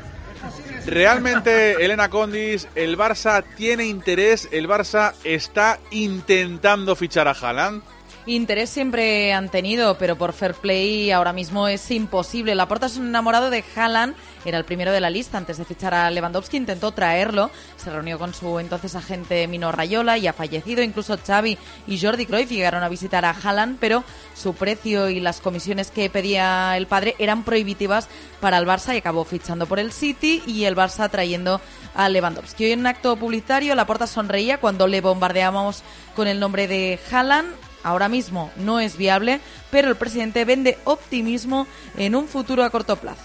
Realmente, 0.86 1.84
Elena 1.84 2.08
Condis, 2.08 2.68
el 2.74 2.96
Barça 2.96 3.42
tiene 3.56 3.86
interés, 3.86 4.48
el 4.52 4.68
Barça 4.68 5.14
está 5.24 5.78
intentando 5.90 6.94
fichar 6.94 7.26
a 7.28 7.32
Haaland. 7.32 7.82
Interés 8.28 8.68
siempre 8.68 9.32
han 9.32 9.48
tenido, 9.48 9.96
pero 9.96 10.16
por 10.16 10.34
fair 10.34 10.52
play 10.52 11.10
ahora 11.10 11.32
mismo 11.32 11.66
es 11.66 11.90
imposible. 11.90 12.54
Laporta 12.54 12.84
es 12.84 12.98
un 12.98 13.06
enamorado 13.06 13.48
de 13.48 13.64
Haaland, 13.74 14.14
era 14.44 14.58
el 14.58 14.66
primero 14.66 14.92
de 14.92 15.00
la 15.00 15.08
lista 15.08 15.38
antes 15.38 15.56
de 15.56 15.64
fichar 15.64 15.94
a 15.94 16.10
Lewandowski, 16.10 16.58
intentó 16.58 16.92
traerlo, 16.92 17.50
se 17.78 17.88
reunió 17.88 18.18
con 18.18 18.34
su 18.34 18.58
entonces 18.58 18.94
agente 18.94 19.48
Mino 19.48 19.72
Rayola 19.72 20.18
y 20.18 20.26
ha 20.26 20.34
fallecido. 20.34 20.82
Incluso 20.82 21.16
Xavi 21.16 21.56
y 21.86 21.98
Jordi 21.98 22.26
Cruyff 22.26 22.50
llegaron 22.50 22.82
a 22.82 22.90
visitar 22.90 23.24
a 23.24 23.30
Haaland, 23.30 23.78
pero 23.80 24.04
su 24.34 24.52
precio 24.52 25.08
y 25.08 25.20
las 25.20 25.40
comisiones 25.40 25.90
que 25.90 26.10
pedía 26.10 26.76
el 26.76 26.86
padre 26.86 27.14
eran 27.18 27.44
prohibitivas 27.44 28.08
para 28.42 28.58
el 28.58 28.66
Barça 28.66 28.94
y 28.94 28.98
acabó 28.98 29.24
fichando 29.24 29.64
por 29.64 29.78
el 29.78 29.90
City 29.90 30.42
y 30.46 30.64
el 30.64 30.76
Barça 30.76 31.08
trayendo 31.10 31.62
a 31.94 32.10
Lewandowski. 32.10 32.66
Hoy 32.66 32.72
en 32.72 32.80
un 32.80 32.88
acto 32.88 33.16
publicitario, 33.16 33.74
Laporta 33.74 34.06
sonreía 34.06 34.60
cuando 34.60 34.86
le 34.86 35.00
bombardeamos 35.00 35.82
con 36.14 36.28
el 36.28 36.38
nombre 36.38 36.68
de 36.68 36.98
Haaland 37.10 37.67
ahora 37.88 38.08
mismo 38.08 38.52
no 38.56 38.80
es 38.80 38.96
viable, 38.96 39.40
pero 39.70 39.88
el 39.88 39.96
presidente 39.96 40.44
vende 40.44 40.78
optimismo 40.84 41.66
en 41.96 42.14
un 42.14 42.28
futuro 42.28 42.62
a 42.62 42.70
corto 42.70 42.96
plazo. 42.96 43.22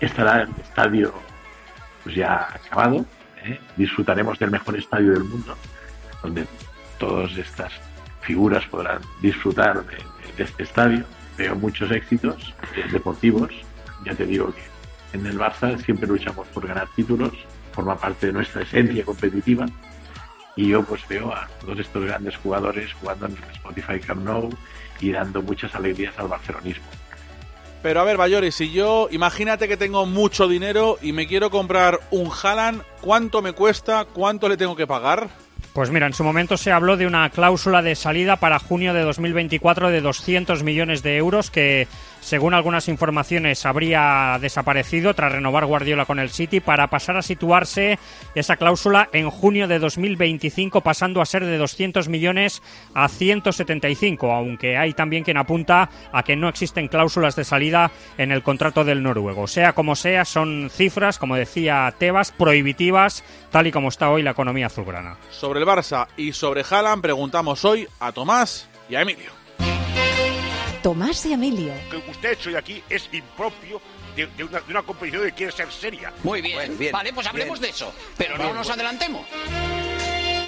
estará 0.00 0.42
el 0.42 0.50
estadio 0.60 1.12
pues 2.02 2.14
ya 2.14 2.48
acabado. 2.54 3.04
¿eh? 3.44 3.58
Disfrutaremos 3.76 4.38
del 4.38 4.50
mejor 4.50 4.76
estadio 4.76 5.12
del 5.12 5.24
mundo, 5.24 5.56
donde 6.22 6.46
todas 6.98 7.36
estas 7.36 7.72
figuras 8.20 8.64
podrán 8.66 9.00
disfrutar 9.20 9.84
de, 9.84 10.42
este 10.42 10.62
estadio. 10.62 11.04
Veo 11.36 11.54
muchos 11.56 11.90
éxitos 11.90 12.54
eh, 12.76 12.84
deportivos. 12.92 13.50
Ya 14.04 14.14
te 14.14 14.26
digo 14.26 14.52
que 14.52 15.18
en 15.18 15.26
el 15.26 15.38
Barça 15.38 15.76
siempre 15.82 16.06
luchamos 16.06 16.46
por 16.48 16.66
ganar 16.66 16.88
títulos, 16.94 17.32
forma 17.72 17.96
parte 17.96 18.28
de 18.28 18.32
nuestra 18.32 18.62
esencia 18.62 19.04
competitiva. 19.04 19.66
Y 20.56 20.68
yo 20.68 20.82
pues 20.84 21.06
veo 21.08 21.32
a 21.32 21.48
todos 21.60 21.78
estos 21.78 22.04
grandes 22.04 22.36
jugadores 22.36 22.92
jugando 22.94 23.26
en 23.26 23.36
el 23.36 23.50
Spotify 23.52 24.00
Camp 24.00 24.24
Nou 24.24 24.50
y 25.00 25.12
dando 25.12 25.42
muchas 25.42 25.74
alegrías 25.74 26.18
al 26.18 26.28
barcelonismo. 26.28 26.84
Pero 27.82 28.00
a 28.00 28.04
ver, 28.04 28.18
Bayori, 28.18 28.52
si 28.52 28.70
yo, 28.70 29.08
imagínate 29.10 29.66
que 29.66 29.78
tengo 29.78 30.04
mucho 30.04 30.48
dinero 30.48 30.98
y 31.00 31.12
me 31.12 31.26
quiero 31.26 31.50
comprar 31.50 31.98
un 32.10 32.30
Haaland, 32.30 32.82
¿cuánto 33.00 33.40
me 33.40 33.52
cuesta? 33.52 34.04
¿Cuánto 34.04 34.50
le 34.50 34.58
tengo 34.58 34.76
que 34.76 34.86
pagar? 34.86 35.30
Pues 35.72 35.90
mira, 35.90 36.06
en 36.06 36.12
su 36.12 36.24
momento 36.24 36.56
se 36.56 36.72
habló 36.72 36.96
de 36.96 37.06
una 37.06 37.30
cláusula 37.30 37.80
de 37.80 37.94
salida 37.94 38.36
para 38.36 38.58
junio 38.58 38.92
de 38.92 39.02
2024 39.02 39.88
de 39.88 40.00
200 40.00 40.62
millones 40.62 41.02
de 41.02 41.16
euros 41.16 41.50
que, 41.50 41.86
según 42.20 42.54
algunas 42.54 42.88
informaciones, 42.88 43.64
habría 43.66 44.38
desaparecido 44.40 45.14
tras 45.14 45.32
renovar 45.32 45.66
Guardiola 45.66 46.04
con 46.04 46.18
el 46.18 46.30
City 46.30 46.60
para 46.60 46.88
pasar 46.88 47.16
a 47.16 47.22
situarse 47.22 47.98
esa 48.34 48.56
cláusula 48.56 49.08
en 49.12 49.30
junio 49.30 49.66
de 49.68 49.78
2025 49.78 50.80
pasando 50.82 51.20
a 51.20 51.26
ser 51.26 51.44
de 51.44 51.58
200 51.58 52.08
millones 52.08 52.62
a 52.94 53.08
175, 53.08 54.32
aunque 54.32 54.76
hay 54.76 54.92
también 54.92 55.24
quien 55.24 55.38
apunta 55.38 55.90
a 56.12 56.22
que 56.22 56.36
no 56.36 56.48
existen 56.48 56.88
cláusulas 56.88 57.36
de 57.36 57.44
salida 57.44 57.90
en 58.18 58.32
el 58.32 58.42
contrato 58.42 58.84
del 58.84 59.02
noruego. 59.02 59.46
Sea 59.46 59.72
como 59.72 59.96
sea, 59.96 60.24
son 60.24 60.70
cifras, 60.70 61.18
como 61.18 61.36
decía 61.36 61.92
Tebas, 61.98 62.32
prohibitivas 62.32 63.24
tal 63.50 63.66
y 63.66 63.72
como 63.72 63.88
está 63.88 64.10
hoy 64.10 64.22
la 64.22 64.30
economía 64.30 64.66
azulgrana. 64.66 65.16
Sobre 65.30 65.60
el 65.60 65.66
Barça 65.66 66.06
y 66.16 66.32
sobre 66.32 66.62
Haaland 66.68 67.02
preguntamos 67.02 67.64
hoy 67.64 67.88
a 67.98 68.12
Tomás 68.12 68.68
y 68.88 68.94
a 68.94 69.02
Emilio. 69.02 69.39
Tomás 70.82 71.24
y 71.26 71.32
Emilio. 71.32 71.72
que 71.90 71.96
usted 72.10 72.32
hecho 72.32 72.56
aquí 72.56 72.82
es 72.88 73.08
impropio 73.12 73.80
de, 74.16 74.26
de 74.26 74.44
una, 74.44 74.60
de 74.60 74.70
una 74.70 74.82
competición 74.82 75.24
que 75.24 75.32
quiere 75.32 75.52
ser 75.52 75.70
seria. 75.70 76.12
Muy 76.22 76.40
bien. 76.40 76.78
Vale, 76.92 77.12
pues 77.12 77.26
hablemos 77.26 77.60
de 77.60 77.68
eso. 77.68 77.92
Pero 78.16 78.38
no 78.38 78.52
nos 78.54 78.70
adelantemos. 78.70 79.26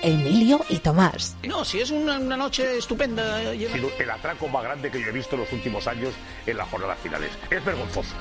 Emilio 0.03 0.65
y 0.69 0.79
Tomás. 0.79 1.37
No, 1.45 1.65
si 1.65 1.81
es 1.81 1.91
una, 1.91 2.19
una 2.19 2.37
noche 2.37 2.77
estupenda. 2.79 3.37
Ha 3.37 3.53
sido 3.53 3.91
el 3.99 4.11
atraco 4.11 4.49
más 4.49 4.65
grande 4.65 4.91
que 4.91 5.01
yo 5.01 5.09
he 5.09 5.13
visto 5.13 5.37
en 5.37 5.43
los 5.43 5.53
últimos 5.53 5.87
años 5.87 6.13
en 6.45 6.57
las 6.57 6.69
jornadas 6.69 6.99
finales. 7.03 7.31
Es 7.51 7.65
vergonzoso. 7.65 8.15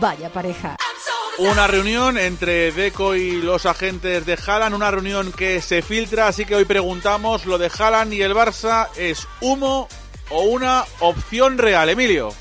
Vaya 0.00 0.28
pareja. 0.30 0.76
Una 1.38 1.66
reunión 1.66 2.18
entre 2.18 2.70
Deco 2.70 3.14
y 3.14 3.40
los 3.40 3.64
agentes 3.66 4.26
de 4.26 4.38
Haaland, 4.46 4.74
una 4.74 4.90
reunión 4.90 5.32
que 5.32 5.62
se 5.62 5.80
filtra, 5.80 6.28
así 6.28 6.44
que 6.44 6.54
hoy 6.54 6.66
preguntamos, 6.66 7.46
¿lo 7.46 7.56
de 7.56 7.70
Haaland 7.76 8.12
y 8.12 8.22
el 8.22 8.34
Barça 8.34 8.88
es 8.96 9.26
humo 9.40 9.88
o 10.30 10.42
una 10.42 10.84
opción 11.00 11.58
real, 11.58 11.88
Emilio? 11.88 12.32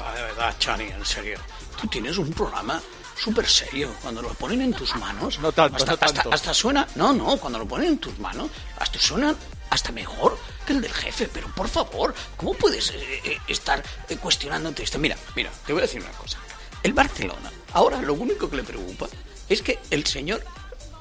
Va, 0.00 0.14
de 0.14 0.22
verdad, 0.22 0.54
Chani, 0.58 0.84
en 0.84 1.04
serio. 1.04 1.38
Tú 1.80 1.86
tienes 1.88 2.18
un 2.18 2.30
programa 2.32 2.80
súper 3.18 3.46
serio. 3.48 3.90
Cuando 4.02 4.22
lo 4.22 4.30
ponen 4.34 4.62
en 4.62 4.72
tus 4.72 4.94
manos... 4.96 5.38
No 5.38 5.52
tanto, 5.52 5.76
hasta, 5.76 5.92
no 5.92 5.98
tanto. 5.98 6.20
hasta- 6.20 6.34
hasta 6.34 6.54
suena... 6.54 6.86
No, 6.94 7.12
no, 7.12 7.36
cuando 7.36 7.58
lo 7.58 7.66
ponen 7.66 7.88
en 7.88 7.98
tus 7.98 8.18
manos, 8.18 8.50
hasta 8.78 8.98
suena 8.98 9.34
hasta 9.70 9.92
mejor 9.92 10.38
que 10.66 10.72
el 10.72 10.80
del 10.80 10.92
jefe. 10.92 11.28
Pero, 11.32 11.48
por 11.54 11.68
favor, 11.68 12.14
¿cómo 12.36 12.54
puedes 12.54 12.90
eh, 12.90 13.20
eh, 13.24 13.38
estar 13.48 13.82
eh, 14.08 14.16
cuestionándote 14.16 14.82
esto? 14.82 14.98
Mira, 14.98 15.16
mira, 15.36 15.50
te 15.66 15.72
voy 15.72 15.80
a 15.80 15.86
decir 15.86 16.00
una 16.00 16.10
cosa. 16.12 16.38
El 16.82 16.92
Barcelona, 16.94 17.50
ahora 17.74 18.00
lo 18.00 18.14
único 18.14 18.48
que 18.48 18.56
le 18.56 18.62
preocupa 18.64 19.06
es 19.48 19.60
que 19.62 19.78
el 19.90 20.06
señor 20.06 20.42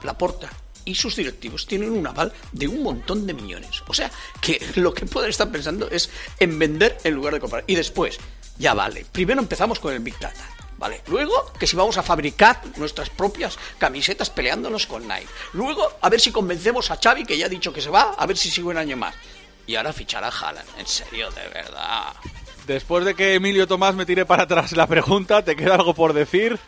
Laporta 0.03 0.49
y 0.89 0.95
sus 0.95 1.15
directivos 1.15 1.67
tienen 1.67 1.91
un 1.91 2.07
aval 2.07 2.33
de 2.51 2.67
un 2.67 2.81
montón 2.81 3.27
de 3.27 3.35
millones. 3.35 3.83
O 3.87 3.93
sea, 3.93 4.11
que 4.41 4.59
lo 4.75 4.91
que 4.91 5.05
pueden 5.05 5.29
estar 5.29 5.51
pensando 5.51 5.87
es 5.87 6.09
en 6.39 6.57
vender 6.57 6.97
en 7.03 7.13
lugar 7.13 7.35
de 7.35 7.39
comprar. 7.39 7.63
Y 7.67 7.75
después, 7.75 8.17
ya 8.57 8.73
vale, 8.73 9.05
primero 9.11 9.39
empezamos 9.39 9.79
con 9.79 9.93
el 9.93 9.99
Big 9.99 10.17
Data. 10.17 10.43
Vale, 10.79 11.01
luego 11.07 11.53
que 11.59 11.67
si 11.67 11.75
vamos 11.75 11.97
a 11.97 12.03
fabricar 12.03 12.61
nuestras 12.77 13.09
propias 13.11 13.59
camisetas 13.77 14.31
peleándonos 14.31 14.87
con 14.87 15.07
Nike. 15.07 15.27
Luego 15.53 15.91
a 16.01 16.09
ver 16.09 16.19
si 16.19 16.31
convencemos 16.31 16.89
a 16.89 16.97
Xavi 16.97 17.23
que 17.23 17.37
ya 17.37 17.45
ha 17.45 17.49
dicho 17.49 17.71
que 17.71 17.81
se 17.81 17.89
va, 17.89 18.13
a 18.17 18.25
ver 18.25 18.37
si 18.37 18.49
sigue 18.49 18.67
un 18.67 18.77
año 18.77 18.97
más. 18.97 19.13
Y 19.67 19.75
ahora 19.75 19.93
fichar 19.93 20.23
a 20.23 20.29
Haaland, 20.29 20.67
en 20.79 20.87
serio, 20.87 21.29
de 21.31 21.47
verdad. 21.49 22.13
Después 22.65 23.05
de 23.05 23.13
que 23.13 23.35
Emilio 23.35 23.67
Tomás 23.67 23.93
me 23.93 24.07
tire 24.07 24.25
para 24.25 24.43
atrás 24.43 24.71
la 24.71 24.87
pregunta, 24.87 25.43
¿te 25.43 25.55
queda 25.55 25.75
algo 25.75 25.93
por 25.93 26.13
decir? 26.13 26.59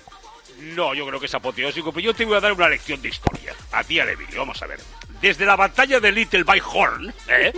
No, 0.62 0.94
yo 0.94 1.08
creo 1.08 1.20
que 1.20 1.26
es 1.26 1.34
apoteósico, 1.34 1.92
pero 1.92 2.06
yo 2.06 2.14
te 2.14 2.26
voy 2.26 2.38
a 2.38 2.40
dar 2.40 2.54
una 2.54 2.70
lección 2.70 3.02
de 3.02 3.10
historia. 3.10 3.56
A 3.72 3.84
ti, 3.84 4.00
al 4.00 4.10
Emilio, 4.10 4.40
vamos 4.40 4.62
a 4.62 4.68
ver. 4.68 4.80
Desde 5.20 5.46
la 5.46 5.56
batalla 5.56 6.00
de 6.00 6.12
Little 6.12 6.44
Bighorn, 6.44 7.14
¿eh? 7.28 7.54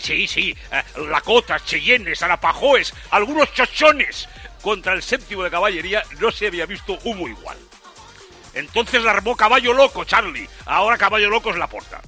Sí, 0.00 0.26
sí, 0.26 0.56
eh, 0.72 0.82
Lacotas, 1.08 1.64
Cheyennes, 1.64 2.22
Arapajoes, 2.22 2.92
algunos 3.10 3.52
chochones 3.54 4.28
contra 4.60 4.92
el 4.92 5.02
séptimo 5.02 5.44
de 5.44 5.50
caballería, 5.50 6.02
no 6.18 6.30
se 6.30 6.48
había 6.48 6.66
visto 6.66 6.98
humo 7.04 7.28
igual. 7.28 7.56
Entonces 8.52 9.02
la 9.02 9.12
armó 9.12 9.36
Caballo 9.36 9.72
Loco, 9.72 10.04
Charlie. 10.04 10.48
Ahora 10.64 10.98
Caballo 10.98 11.30
Loco 11.30 11.50
es 11.50 11.56
la 11.56 11.68
porta. 11.68 12.00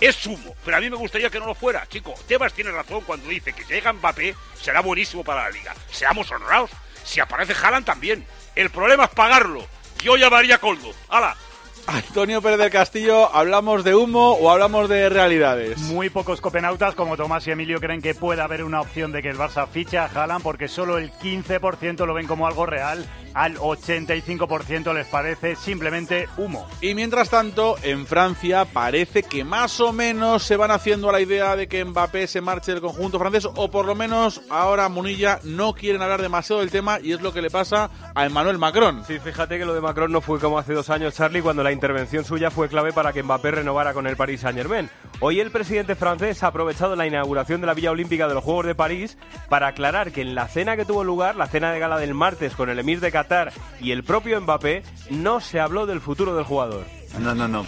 Es 0.00 0.26
humo, 0.26 0.54
pero 0.64 0.76
a 0.76 0.80
mí 0.80 0.90
me 0.90 0.96
gustaría 0.96 1.30
que 1.30 1.40
no 1.40 1.46
lo 1.46 1.54
fuera, 1.54 1.86
chico. 1.88 2.14
Tebas 2.28 2.52
tiene 2.52 2.70
razón 2.70 3.02
cuando 3.02 3.28
dice 3.28 3.52
que 3.52 3.64
si 3.64 3.72
llega 3.72 3.92
Mbappé 3.92 4.34
será 4.60 4.80
buenísimo 4.80 5.24
para 5.24 5.44
la 5.44 5.50
liga. 5.50 5.74
Seamos 5.90 6.30
honrados. 6.30 6.70
Si 7.04 7.20
aparece 7.20 7.54
Haaland 7.54 7.86
también. 7.86 8.26
El 8.54 8.70
problema 8.70 9.04
es 9.04 9.10
pagarlo. 9.10 9.66
Yo 10.02 10.16
llamaría 10.16 10.56
a 10.56 10.58
Coldo. 10.58 10.92
¡Hala! 11.08 11.36
Antonio 11.86 12.40
Pérez 12.40 12.58
del 12.58 12.70
Castillo, 12.70 13.34
¿hablamos 13.34 13.84
de 13.84 13.94
humo 13.94 14.32
o 14.32 14.50
hablamos 14.50 14.88
de 14.88 15.10
realidades? 15.10 15.78
Muy 15.80 16.08
pocos 16.08 16.40
copenautas 16.40 16.94
como 16.94 17.16
Tomás 17.16 17.46
y 17.46 17.50
Emilio 17.50 17.78
creen 17.78 18.00
que 18.00 18.14
puede 18.14 18.40
haber 18.40 18.64
una 18.64 18.80
opción 18.80 19.12
de 19.12 19.20
que 19.20 19.28
el 19.28 19.36
Barça 19.36 19.68
fiche 19.68 19.98
a 19.98 20.06
Haaland 20.06 20.42
porque 20.42 20.66
solo 20.66 20.96
el 20.96 21.12
15% 21.12 22.06
lo 22.06 22.14
ven 22.14 22.26
como 22.26 22.46
algo 22.46 22.64
real, 22.64 23.04
al 23.34 23.56
85% 23.56 24.94
les 24.94 25.06
parece 25.06 25.56
simplemente 25.56 26.26
humo. 26.38 26.66
Y 26.80 26.94
mientras 26.94 27.28
tanto, 27.28 27.76
en 27.82 28.06
Francia 28.06 28.64
parece 28.64 29.22
que 29.22 29.44
más 29.44 29.78
o 29.80 29.92
menos 29.92 30.42
se 30.42 30.56
van 30.56 30.70
haciendo 30.70 31.10
a 31.10 31.12
la 31.12 31.20
idea 31.20 31.54
de 31.54 31.68
que 31.68 31.84
Mbappé 31.84 32.26
se 32.26 32.40
marche 32.40 32.72
del 32.72 32.80
conjunto 32.80 33.18
francés, 33.18 33.46
o 33.54 33.70
por 33.70 33.84
lo 33.84 33.94
menos 33.94 34.40
ahora 34.48 34.88
Munilla 34.88 35.38
no 35.42 35.74
quieren 35.74 36.00
hablar 36.00 36.22
demasiado 36.22 36.60
del 36.60 36.70
tema 36.70 36.98
y 37.02 37.12
es 37.12 37.20
lo 37.20 37.34
que 37.34 37.42
le 37.42 37.50
pasa 37.50 37.90
a 38.14 38.24
Emmanuel 38.24 38.58
Macron. 38.58 39.04
Sí, 39.04 39.18
fíjate 39.18 39.58
que 39.58 39.66
lo 39.66 39.74
de 39.74 39.82
Macron 39.82 40.10
no 40.10 40.22
fue 40.22 40.40
como 40.40 40.58
hace 40.58 40.72
dos 40.72 40.88
años, 40.88 41.14
Charlie, 41.14 41.42
cuando 41.42 41.62
la 41.62 41.73
intervención 41.74 42.24
suya 42.24 42.50
fue 42.50 42.68
clave 42.68 42.92
para 42.92 43.12
que 43.12 43.22
Mbappé 43.22 43.50
renovara 43.50 43.92
con 43.92 44.06
el 44.06 44.16
Paris 44.16 44.40
Saint-Germain. 44.40 44.88
Hoy 45.20 45.40
el 45.40 45.50
presidente 45.50 45.94
francés 45.94 46.42
ha 46.42 46.46
aprovechado 46.46 46.96
la 46.96 47.06
inauguración 47.06 47.60
de 47.60 47.66
la 47.66 47.74
Villa 47.74 47.90
Olímpica 47.90 48.26
de 48.26 48.34
los 48.34 48.42
Juegos 48.42 48.66
de 48.66 48.74
París 48.74 49.18
para 49.48 49.66
aclarar 49.66 50.10
que 50.12 50.22
en 50.22 50.34
la 50.34 50.48
cena 50.48 50.76
que 50.76 50.86
tuvo 50.86 51.04
lugar, 51.04 51.36
la 51.36 51.46
cena 51.46 51.72
de 51.72 51.78
gala 51.78 51.98
del 51.98 52.14
martes 52.14 52.54
con 52.54 52.70
el 52.70 52.78
emir 52.78 53.00
de 53.00 53.12
Qatar 53.12 53.52
y 53.80 53.92
el 53.92 54.04
propio 54.04 54.40
Mbappé, 54.40 54.82
no 55.10 55.40
se 55.40 55.60
habló 55.60 55.86
del 55.86 56.00
futuro 56.00 56.34
del 56.34 56.44
jugador. 56.44 56.84
No, 57.18 57.34
no, 57.34 57.46
no. 57.46 57.64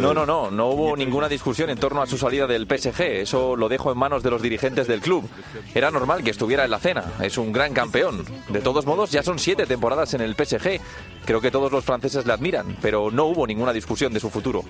No, 0.00 0.14
no, 0.14 0.24
no. 0.24 0.50
No 0.50 0.66
hubo 0.68 0.96
ninguna 0.96 1.28
discusión 1.28 1.68
en 1.70 1.78
torno 1.78 2.00
a 2.00 2.06
su 2.06 2.16
salida 2.16 2.46
del 2.46 2.66
PSG. 2.66 3.00
Eso 3.02 3.56
lo 3.56 3.68
dejo 3.68 3.90
en 3.92 3.98
manos 3.98 4.22
de 4.22 4.30
los 4.30 4.40
dirigentes 4.40 4.86
del 4.86 5.00
club. 5.00 5.28
Era 5.74 5.90
normal 5.90 6.22
que 6.22 6.30
estuviera 6.30 6.64
en 6.64 6.70
la 6.70 6.78
cena. 6.78 7.04
Es 7.20 7.38
un 7.38 7.52
gran 7.52 7.74
campeón. 7.74 8.24
De 8.48 8.60
todos 8.60 8.86
modos, 8.86 9.10
ya 9.10 9.22
son 9.22 9.38
siete 9.38 9.66
temporadas 9.66 10.14
en 10.14 10.20
el 10.20 10.34
PSG. 10.34 10.80
Creo 11.24 11.40
que 11.40 11.50
todos 11.50 11.70
los 11.72 11.84
franceses 11.84 12.24
le 12.24 12.32
admiran, 12.32 12.76
pero 12.80 13.10
no 13.10 13.24
hubo 13.26 13.46
ninguna 13.46 13.72
discusión 13.72 14.12
de 14.12 14.20
su 14.20 14.30
futuro. 14.30 14.64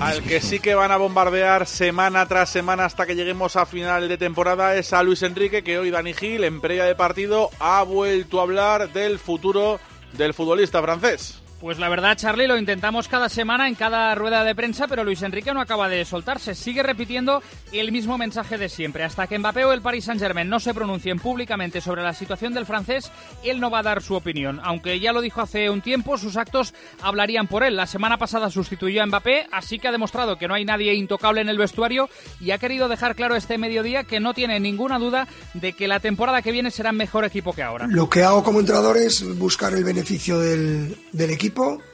Al 0.00 0.22
que 0.22 0.40
sí 0.40 0.60
que 0.60 0.74
van 0.74 0.92
a 0.92 0.96
bombardear 0.96 1.66
semana 1.66 2.26
tras 2.26 2.50
semana 2.50 2.84
hasta 2.84 3.06
que 3.06 3.16
lleguemos 3.16 3.56
a 3.56 3.66
final 3.66 4.08
de 4.08 4.18
temporada 4.18 4.76
es 4.76 4.92
a 4.92 5.02
Luis 5.02 5.22
Enrique, 5.22 5.64
que 5.64 5.78
hoy 5.78 5.90
Dani 5.90 6.12
Gil, 6.12 6.44
en 6.44 6.60
previa 6.60 6.84
de 6.84 6.94
partido, 6.94 7.50
ha 7.58 7.82
vuelto 7.82 8.38
a 8.40 8.42
hablar 8.42 8.92
del 8.92 9.18
futuro 9.18 9.80
del 10.12 10.34
futbolista 10.34 10.80
francés. 10.82 11.40
Pues 11.60 11.80
la 11.80 11.88
verdad, 11.88 12.16
Charlie, 12.16 12.46
lo 12.46 12.56
intentamos 12.56 13.08
cada 13.08 13.28
semana 13.28 13.66
en 13.66 13.74
cada 13.74 14.14
rueda 14.14 14.44
de 14.44 14.54
prensa, 14.54 14.86
pero 14.86 15.02
Luis 15.02 15.22
Enrique 15.22 15.52
no 15.52 15.60
acaba 15.60 15.88
de 15.88 16.04
soltarse. 16.04 16.54
Sigue 16.54 16.84
repitiendo 16.84 17.42
el 17.72 17.90
mismo 17.90 18.16
mensaje 18.16 18.58
de 18.58 18.68
siempre. 18.68 19.02
Hasta 19.02 19.26
que 19.26 19.36
Mbappé 19.40 19.64
o 19.64 19.72
el 19.72 19.82
Paris 19.82 20.04
Saint-Germain 20.04 20.48
no 20.48 20.60
se 20.60 20.72
pronuncien 20.72 21.18
públicamente 21.18 21.80
sobre 21.80 22.04
la 22.04 22.14
situación 22.14 22.54
del 22.54 22.64
francés, 22.64 23.10
él 23.42 23.58
no 23.58 23.70
va 23.70 23.80
a 23.80 23.82
dar 23.82 24.02
su 24.02 24.14
opinión. 24.14 24.60
Aunque 24.62 25.00
ya 25.00 25.12
lo 25.12 25.20
dijo 25.20 25.40
hace 25.40 25.68
un 25.68 25.82
tiempo, 25.82 26.16
sus 26.16 26.36
actos 26.36 26.74
hablarían 27.02 27.48
por 27.48 27.64
él. 27.64 27.74
La 27.74 27.88
semana 27.88 28.18
pasada 28.18 28.50
sustituyó 28.50 29.02
a 29.02 29.06
Mbappé, 29.06 29.48
así 29.50 29.80
que 29.80 29.88
ha 29.88 29.92
demostrado 29.92 30.38
que 30.38 30.46
no 30.46 30.54
hay 30.54 30.64
nadie 30.64 30.94
intocable 30.94 31.40
en 31.40 31.48
el 31.48 31.58
vestuario 31.58 32.08
y 32.40 32.52
ha 32.52 32.58
querido 32.58 32.86
dejar 32.86 33.16
claro 33.16 33.34
este 33.34 33.58
mediodía 33.58 34.04
que 34.04 34.20
no 34.20 34.32
tiene 34.32 34.60
ninguna 34.60 35.00
duda 35.00 35.26
de 35.54 35.72
que 35.72 35.88
la 35.88 35.98
temporada 35.98 36.40
que 36.40 36.52
viene 36.52 36.70
será 36.70 36.92
mejor 36.92 37.24
equipo 37.24 37.52
que 37.52 37.64
ahora. 37.64 37.88
Lo 37.88 38.08
que 38.08 38.22
hago 38.22 38.44
como 38.44 38.60
entrenador 38.60 38.96
es 38.96 39.24
buscar 39.38 39.74
el 39.74 39.82
beneficio 39.82 40.38
del, 40.38 40.96
del 41.10 41.30
equipo 41.30 41.47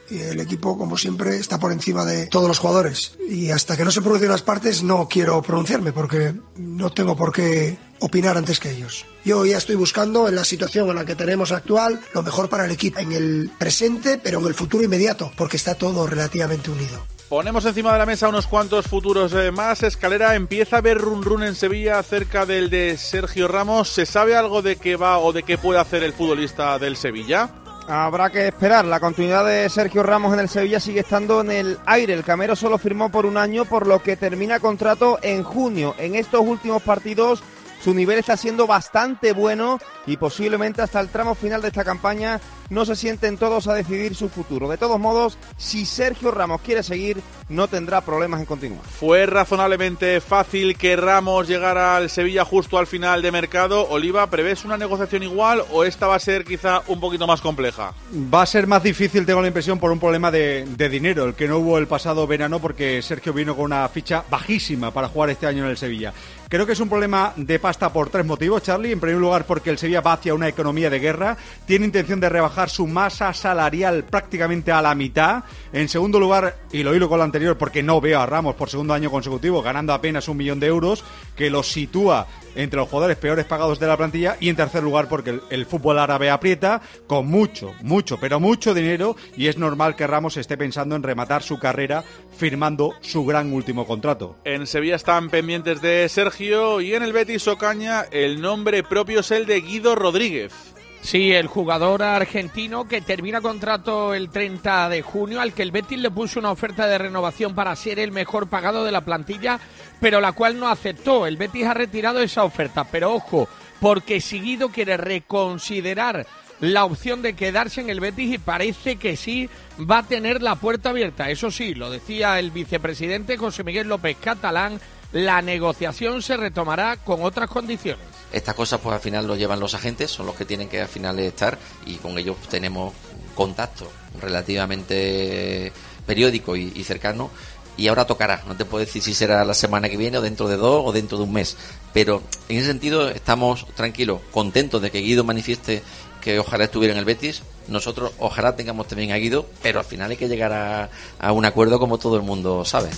y 0.09 0.19
el 0.19 0.39
equipo, 0.39 0.77
como 0.77 0.97
siempre, 0.97 1.37
está 1.37 1.59
por 1.59 1.71
encima 1.71 2.05
de 2.05 2.27
todos 2.27 2.47
los 2.47 2.59
jugadores. 2.59 3.17
Y 3.29 3.49
hasta 3.49 3.75
que 3.75 3.83
no 3.83 3.91
se 3.91 4.01
pronuncien 4.01 4.31
las 4.31 4.41
partes, 4.41 4.83
no 4.83 5.07
quiero 5.07 5.41
pronunciarme 5.41 5.91
porque 5.91 6.35
no 6.57 6.91
tengo 6.91 7.15
por 7.15 7.31
qué 7.31 7.77
opinar 7.99 8.37
antes 8.37 8.59
que 8.59 8.71
ellos. 8.71 9.05
Yo 9.23 9.45
ya 9.45 9.57
estoy 9.57 9.75
buscando 9.75 10.27
en 10.27 10.35
la 10.35 10.43
situación 10.43 10.89
en 10.89 10.95
la 10.95 11.05
que 11.05 11.15
tenemos 11.15 11.51
actual 11.51 11.99
lo 12.13 12.23
mejor 12.23 12.49
para 12.49 12.65
el 12.65 12.71
equipo, 12.71 12.99
en 12.99 13.11
el 13.11 13.51
presente, 13.57 14.19
pero 14.21 14.39
en 14.39 14.45
el 14.45 14.53
futuro 14.53 14.83
inmediato, 14.83 15.31
porque 15.35 15.57
está 15.57 15.75
todo 15.75 16.05
relativamente 16.05 16.69
unido. 16.69 17.03
Ponemos 17.29 17.65
encima 17.65 17.91
de 17.91 17.97
la 17.97 18.05
mesa 18.05 18.29
unos 18.29 18.45
cuantos 18.45 18.85
futuros 18.85 19.33
eh, 19.33 19.49
más. 19.51 19.81
Escalera 19.81 20.35
empieza 20.35 20.77
a 20.77 20.81
ver 20.81 20.99
run 20.99 21.23
run 21.23 21.41
en 21.41 21.55
Sevilla 21.55 21.97
acerca 21.97 22.45
del 22.45 22.69
de 22.69 22.97
Sergio 22.99 23.47
Ramos. 23.47 23.89
¿Se 23.89 24.05
sabe 24.05 24.35
algo 24.35 24.61
de 24.61 24.75
qué 24.75 24.95
va 24.95 25.17
o 25.17 25.33
de 25.33 25.41
qué 25.41 25.57
puede 25.57 25.79
hacer 25.79 26.03
el 26.03 26.13
futbolista 26.13 26.77
del 26.77 26.95
Sevilla? 26.95 27.49
Habrá 27.87 28.31
que 28.31 28.47
esperar. 28.47 28.83
La 28.85 28.99
continuidad 28.99 29.45
de 29.45 29.69
Sergio 29.69 30.01
Ramos 30.01 30.33
en 30.33 30.39
el 30.39 30.49
Sevilla 30.49 30.79
sigue 30.79 31.01
estando 31.01 31.41
en 31.41 31.51
el 31.51 31.77
aire. 31.85 32.13
El 32.13 32.23
Camero 32.23 32.55
solo 32.55 32.79
firmó 32.79 33.11
por 33.11 33.27
un 33.27 33.37
año, 33.37 33.65
por 33.65 33.85
lo 33.85 34.01
que 34.01 34.17
termina 34.17 34.59
contrato 34.59 35.19
en 35.21 35.43
junio. 35.43 35.93
En 35.99 36.15
estos 36.15 36.41
últimos 36.41 36.81
partidos 36.81 37.43
su 37.85 37.93
nivel 37.93 38.17
está 38.17 38.35
siendo 38.35 38.65
bastante 38.65 39.31
bueno 39.31 39.77
y 40.07 40.17
posiblemente 40.17 40.81
hasta 40.81 40.99
el 40.99 41.09
tramo 41.09 41.35
final 41.35 41.61
de 41.61 41.67
esta 41.67 41.83
campaña 41.83 42.41
no 42.71 42.83
se 42.83 42.95
sienten 42.95 43.37
todos 43.37 43.67
a 43.67 43.75
decidir 43.75 44.15
su 44.15 44.27
futuro. 44.27 44.67
De 44.67 44.79
todos 44.79 44.99
modos, 44.99 45.37
si 45.57 45.85
Sergio 45.85 46.31
Ramos 46.31 46.61
quiere 46.61 46.81
seguir, 46.81 47.21
no 47.47 47.67
tendrá 47.67 48.01
problemas 48.01 48.39
en 48.39 48.47
continuar. 48.47 48.83
¿Fue 48.83 49.27
razonablemente 49.27 50.19
fácil 50.19 50.75
que 50.75 50.95
Ramos 50.95 51.47
llegara 51.47 51.95
al 51.95 52.09
Sevilla 52.09 52.43
justo 52.43 52.79
al 52.79 52.87
final 52.87 53.21
de 53.21 53.31
mercado? 53.31 53.87
Oliva, 53.87 54.25
¿prevés 54.31 54.65
una 54.65 54.77
negociación 54.77 55.21
igual 55.21 55.63
o 55.71 55.83
esta 55.83 56.07
va 56.07 56.15
a 56.15 56.19
ser 56.19 56.43
quizá 56.43 56.81
un 56.87 56.99
poquito 56.99 57.27
más 57.27 57.39
compleja? 57.39 57.93
Va 58.33 58.41
a 58.41 58.47
ser 58.47 58.65
más 58.65 58.81
difícil, 58.81 59.27
tengo 59.27 59.41
la 59.41 59.47
impresión, 59.47 59.77
por 59.77 59.91
un 59.91 59.99
problema 59.99 60.31
de, 60.31 60.65
de 60.67 60.89
dinero, 60.89 61.25
el 61.25 61.35
que 61.35 61.47
no 61.47 61.59
hubo 61.59 61.77
el 61.77 61.85
pasado 61.85 62.25
verano 62.25 62.59
porque 62.59 62.99
Sergio 63.03 63.31
vino 63.31 63.55
con 63.55 63.65
una 63.65 63.87
ficha 63.89 64.23
bajísima 64.27 64.89
para 64.89 65.07
jugar 65.07 65.29
este 65.29 65.45
año 65.45 65.65
en 65.65 65.69
el 65.69 65.77
Sevilla. 65.77 66.13
Creo 66.47 66.67
que 66.67 66.73
es 66.73 66.79
un 66.79 66.89
problema 66.89 67.33
de 67.35 67.57
pasta 67.57 67.91
por 67.91 68.09
tres 68.09 68.23
motivos, 68.23 68.61
Charlie. 68.61 68.91
En 68.91 68.99
primer 68.99 69.19
lugar, 69.19 69.45
porque 69.45 69.71
el 69.71 69.79
Sevilla 69.79 70.01
va 70.01 70.13
hacia 70.13 70.35
una 70.35 70.47
economía 70.47 70.91
de 70.91 70.99
guerra, 70.99 71.35
tiene 71.65 71.85
intención 71.85 72.19
de 72.19 72.29
rebajar 72.29 72.69
su 72.69 72.85
masa 72.85 73.33
salarial 73.33 74.03
prácticamente 74.03 74.71
a 74.71 74.81
la 74.81 74.93
mitad. 74.93 75.43
En 75.73 75.89
segundo 75.89 76.19
lugar, 76.19 76.55
y 76.71 76.83
lo 76.83 76.95
hilo 76.95 77.09
con 77.09 77.17
lo 77.17 77.23
anterior, 77.23 77.57
porque 77.57 77.81
no 77.81 77.99
veo 77.99 78.19
a 78.19 78.27
Ramos 78.27 78.55
por 78.55 78.69
segundo 78.69 78.93
año 78.93 79.09
consecutivo 79.09 79.63
ganando 79.63 79.91
apenas 79.91 80.27
un 80.27 80.37
millón 80.37 80.59
de 80.59 80.67
euros, 80.67 81.03
que 81.35 81.49
lo 81.49 81.63
sitúa 81.63 82.27
entre 82.55 82.77
los 82.77 82.89
jugadores 82.89 83.17
peores 83.17 83.45
pagados 83.45 83.79
de 83.79 83.87
la 83.87 83.97
plantilla. 83.97 84.37
Y 84.39 84.49
en 84.49 84.55
tercer 84.55 84.83
lugar, 84.83 85.07
porque 85.07 85.39
el, 85.49 85.65
fútbol 85.65 85.99
árabe 85.99 86.29
aprieta 86.29 86.81
con 87.07 87.27
mucho, 87.27 87.73
mucho, 87.81 88.17
pero 88.19 88.39
mucho 88.39 88.73
dinero 88.73 89.15
y 89.35 89.47
es 89.47 89.57
normal 89.57 89.95
que 89.95 90.07
Ramos 90.07 90.37
esté 90.37 90.57
pensando 90.57 90.95
en 90.95 91.03
rematar 91.03 91.43
su 91.43 91.59
carrera 91.59 92.03
firmando 92.37 92.93
su 93.01 93.25
gran 93.25 93.51
último 93.53 93.85
contrato. 93.85 94.37
En 94.43 94.67
Sevilla 94.67 94.95
están 94.95 95.29
pendientes 95.29 95.81
de 95.81 96.07
Sergio 96.09 96.81
y 96.81 96.93
en 96.93 97.03
el 97.03 97.13
Betis 97.13 97.47
Ocaña 97.47 98.05
el 98.11 98.41
nombre 98.41 98.83
propio 98.83 99.21
es 99.21 99.31
el 99.31 99.45
de 99.45 99.61
Guido 99.61 99.95
Rodríguez. 99.95 100.75
Sí, 101.05 101.31
el 101.31 101.45
jugador 101.45 102.01
argentino 102.01 102.87
que 102.87 102.99
termina 102.99 103.39
contrato 103.39 104.15
el 104.15 104.31
30 104.31 104.89
de 104.89 105.03
junio, 105.03 105.39
al 105.39 105.53
que 105.53 105.61
el 105.61 105.69
Betis 105.69 105.99
le 105.99 106.09
puso 106.09 106.39
una 106.39 106.49
oferta 106.49 106.87
de 106.87 106.97
renovación 106.97 107.53
para 107.53 107.75
ser 107.75 107.99
el 107.99 108.11
mejor 108.11 108.47
pagado 108.47 108.83
de 108.83 108.91
la 108.91 109.05
plantilla, 109.05 109.59
pero 110.01 110.19
la 110.19 110.31
cual 110.31 110.59
no 110.59 110.67
aceptó. 110.67 111.27
El 111.27 111.37
Betis 111.37 111.67
ha 111.67 111.75
retirado 111.75 112.21
esa 112.21 112.43
oferta, 112.43 112.85
pero 112.85 113.13
ojo, 113.13 113.47
porque 113.79 114.19
Seguido 114.19 114.69
quiere 114.69 114.97
reconsiderar 114.97 116.25
la 116.59 116.85
opción 116.85 117.21
de 117.21 117.35
quedarse 117.35 117.81
en 117.81 117.91
el 117.91 117.99
Betis 117.99 118.33
y 118.33 118.37
parece 118.39 118.95
que 118.95 119.15
sí 119.15 119.47
va 119.79 119.99
a 119.99 120.07
tener 120.07 120.41
la 120.41 120.55
puerta 120.55 120.89
abierta. 120.89 121.29
Eso 121.29 121.51
sí, 121.51 121.75
lo 121.75 121.91
decía 121.91 122.39
el 122.39 122.49
vicepresidente 122.49 123.37
José 123.37 123.63
Miguel 123.63 123.89
López 123.89 124.17
Catalán, 124.19 124.81
la 125.11 125.43
negociación 125.43 126.23
se 126.23 126.35
retomará 126.35 126.97
con 126.97 127.21
otras 127.21 127.47
condiciones. 127.47 128.14
Estas 128.31 128.55
cosas 128.55 128.79
pues 128.81 128.93
al 128.93 129.01
final 129.01 129.27
lo 129.27 129.35
llevan 129.35 129.59
los 129.59 129.73
agentes, 129.73 130.11
son 130.11 130.25
los 130.25 130.35
que 130.35 130.45
tienen 130.45 130.67
que 130.67 130.81
al 130.81 130.87
final 130.87 131.19
estar 131.19 131.57
y 131.85 131.95
con 131.95 132.17
ellos 132.17 132.37
tenemos 132.49 132.93
contacto 133.33 133.89
relativamente 134.19 135.71
periódico 136.05 136.55
y, 136.55 136.83
cercano 136.83 137.29
y 137.77 137.87
ahora 137.87 138.05
tocará. 138.05 138.43
No 138.47 138.55
te 138.55 138.65
puedo 138.65 138.85
decir 138.85 139.01
si 139.01 139.13
será 139.13 139.43
la 139.45 139.53
semana 139.53 139.89
que 139.89 139.97
viene 139.97 140.17
o 140.17 140.21
dentro 140.21 140.47
de 140.47 140.57
dos 140.57 140.83
o 140.85 140.91
dentro 140.91 141.17
de 141.17 141.23
un 141.23 141.33
mes. 141.33 141.57
Pero 141.93 142.23
en 142.49 142.57
ese 142.57 142.67
sentido 142.67 143.09
estamos 143.09 143.65
tranquilos, 143.75 144.21
contentos 144.31 144.81
de 144.81 144.91
que 144.91 144.99
Guido 144.99 145.23
manifieste 145.23 145.83
que 146.21 146.39
ojalá 146.39 146.65
estuviera 146.65 146.93
en 146.93 146.99
el 146.99 147.05
Betis. 147.05 147.43
Nosotros 147.67 148.13
ojalá 148.19 148.55
tengamos 148.55 148.87
también 148.87 149.11
a 149.11 149.17
Guido, 149.17 149.47
pero 149.61 149.79
al 149.79 149.85
final 149.85 150.11
hay 150.11 150.17
que 150.17 150.27
llegar 150.27 150.89
a 151.19 151.31
un 151.31 151.45
acuerdo 151.45 151.79
como 151.79 151.97
todo 151.97 152.17
el 152.17 152.23
mundo 152.23 152.65
sabe. 152.65 152.89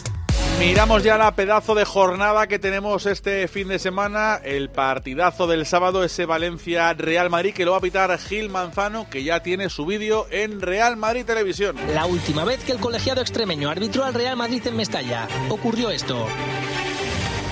Miramos 0.59 1.03
ya 1.03 1.17
la 1.19 1.35
pedazo 1.35 1.75
de 1.75 1.85
jornada 1.85 2.47
que 2.47 2.57
tenemos 2.57 3.05
este 3.05 3.47
fin 3.47 3.67
de 3.67 3.77
semana, 3.77 4.41
el 4.43 4.69
partidazo 4.69 5.45
del 5.45 5.67
sábado, 5.67 6.03
ese 6.03 6.25
Valencia-Real 6.25 7.29
Madrid 7.29 7.53
que 7.53 7.63
lo 7.63 7.71
va 7.71 7.77
a 7.77 7.81
pitar 7.81 8.17
Gil 8.17 8.49
Manzano, 8.49 9.07
que 9.07 9.23
ya 9.23 9.43
tiene 9.43 9.69
su 9.69 9.85
vídeo 9.85 10.25
en 10.31 10.59
Real 10.59 10.97
Madrid 10.97 11.25
Televisión. 11.25 11.75
La 11.93 12.07
última 12.07 12.43
vez 12.43 12.63
que 12.63 12.71
el 12.71 12.79
colegiado 12.79 13.21
extremeño 13.21 13.69
arbitró 13.69 14.03
al 14.03 14.15
Real 14.15 14.35
Madrid 14.35 14.65
en 14.65 14.77
Mestalla, 14.77 15.27
ocurrió 15.49 15.91
esto. 15.91 16.25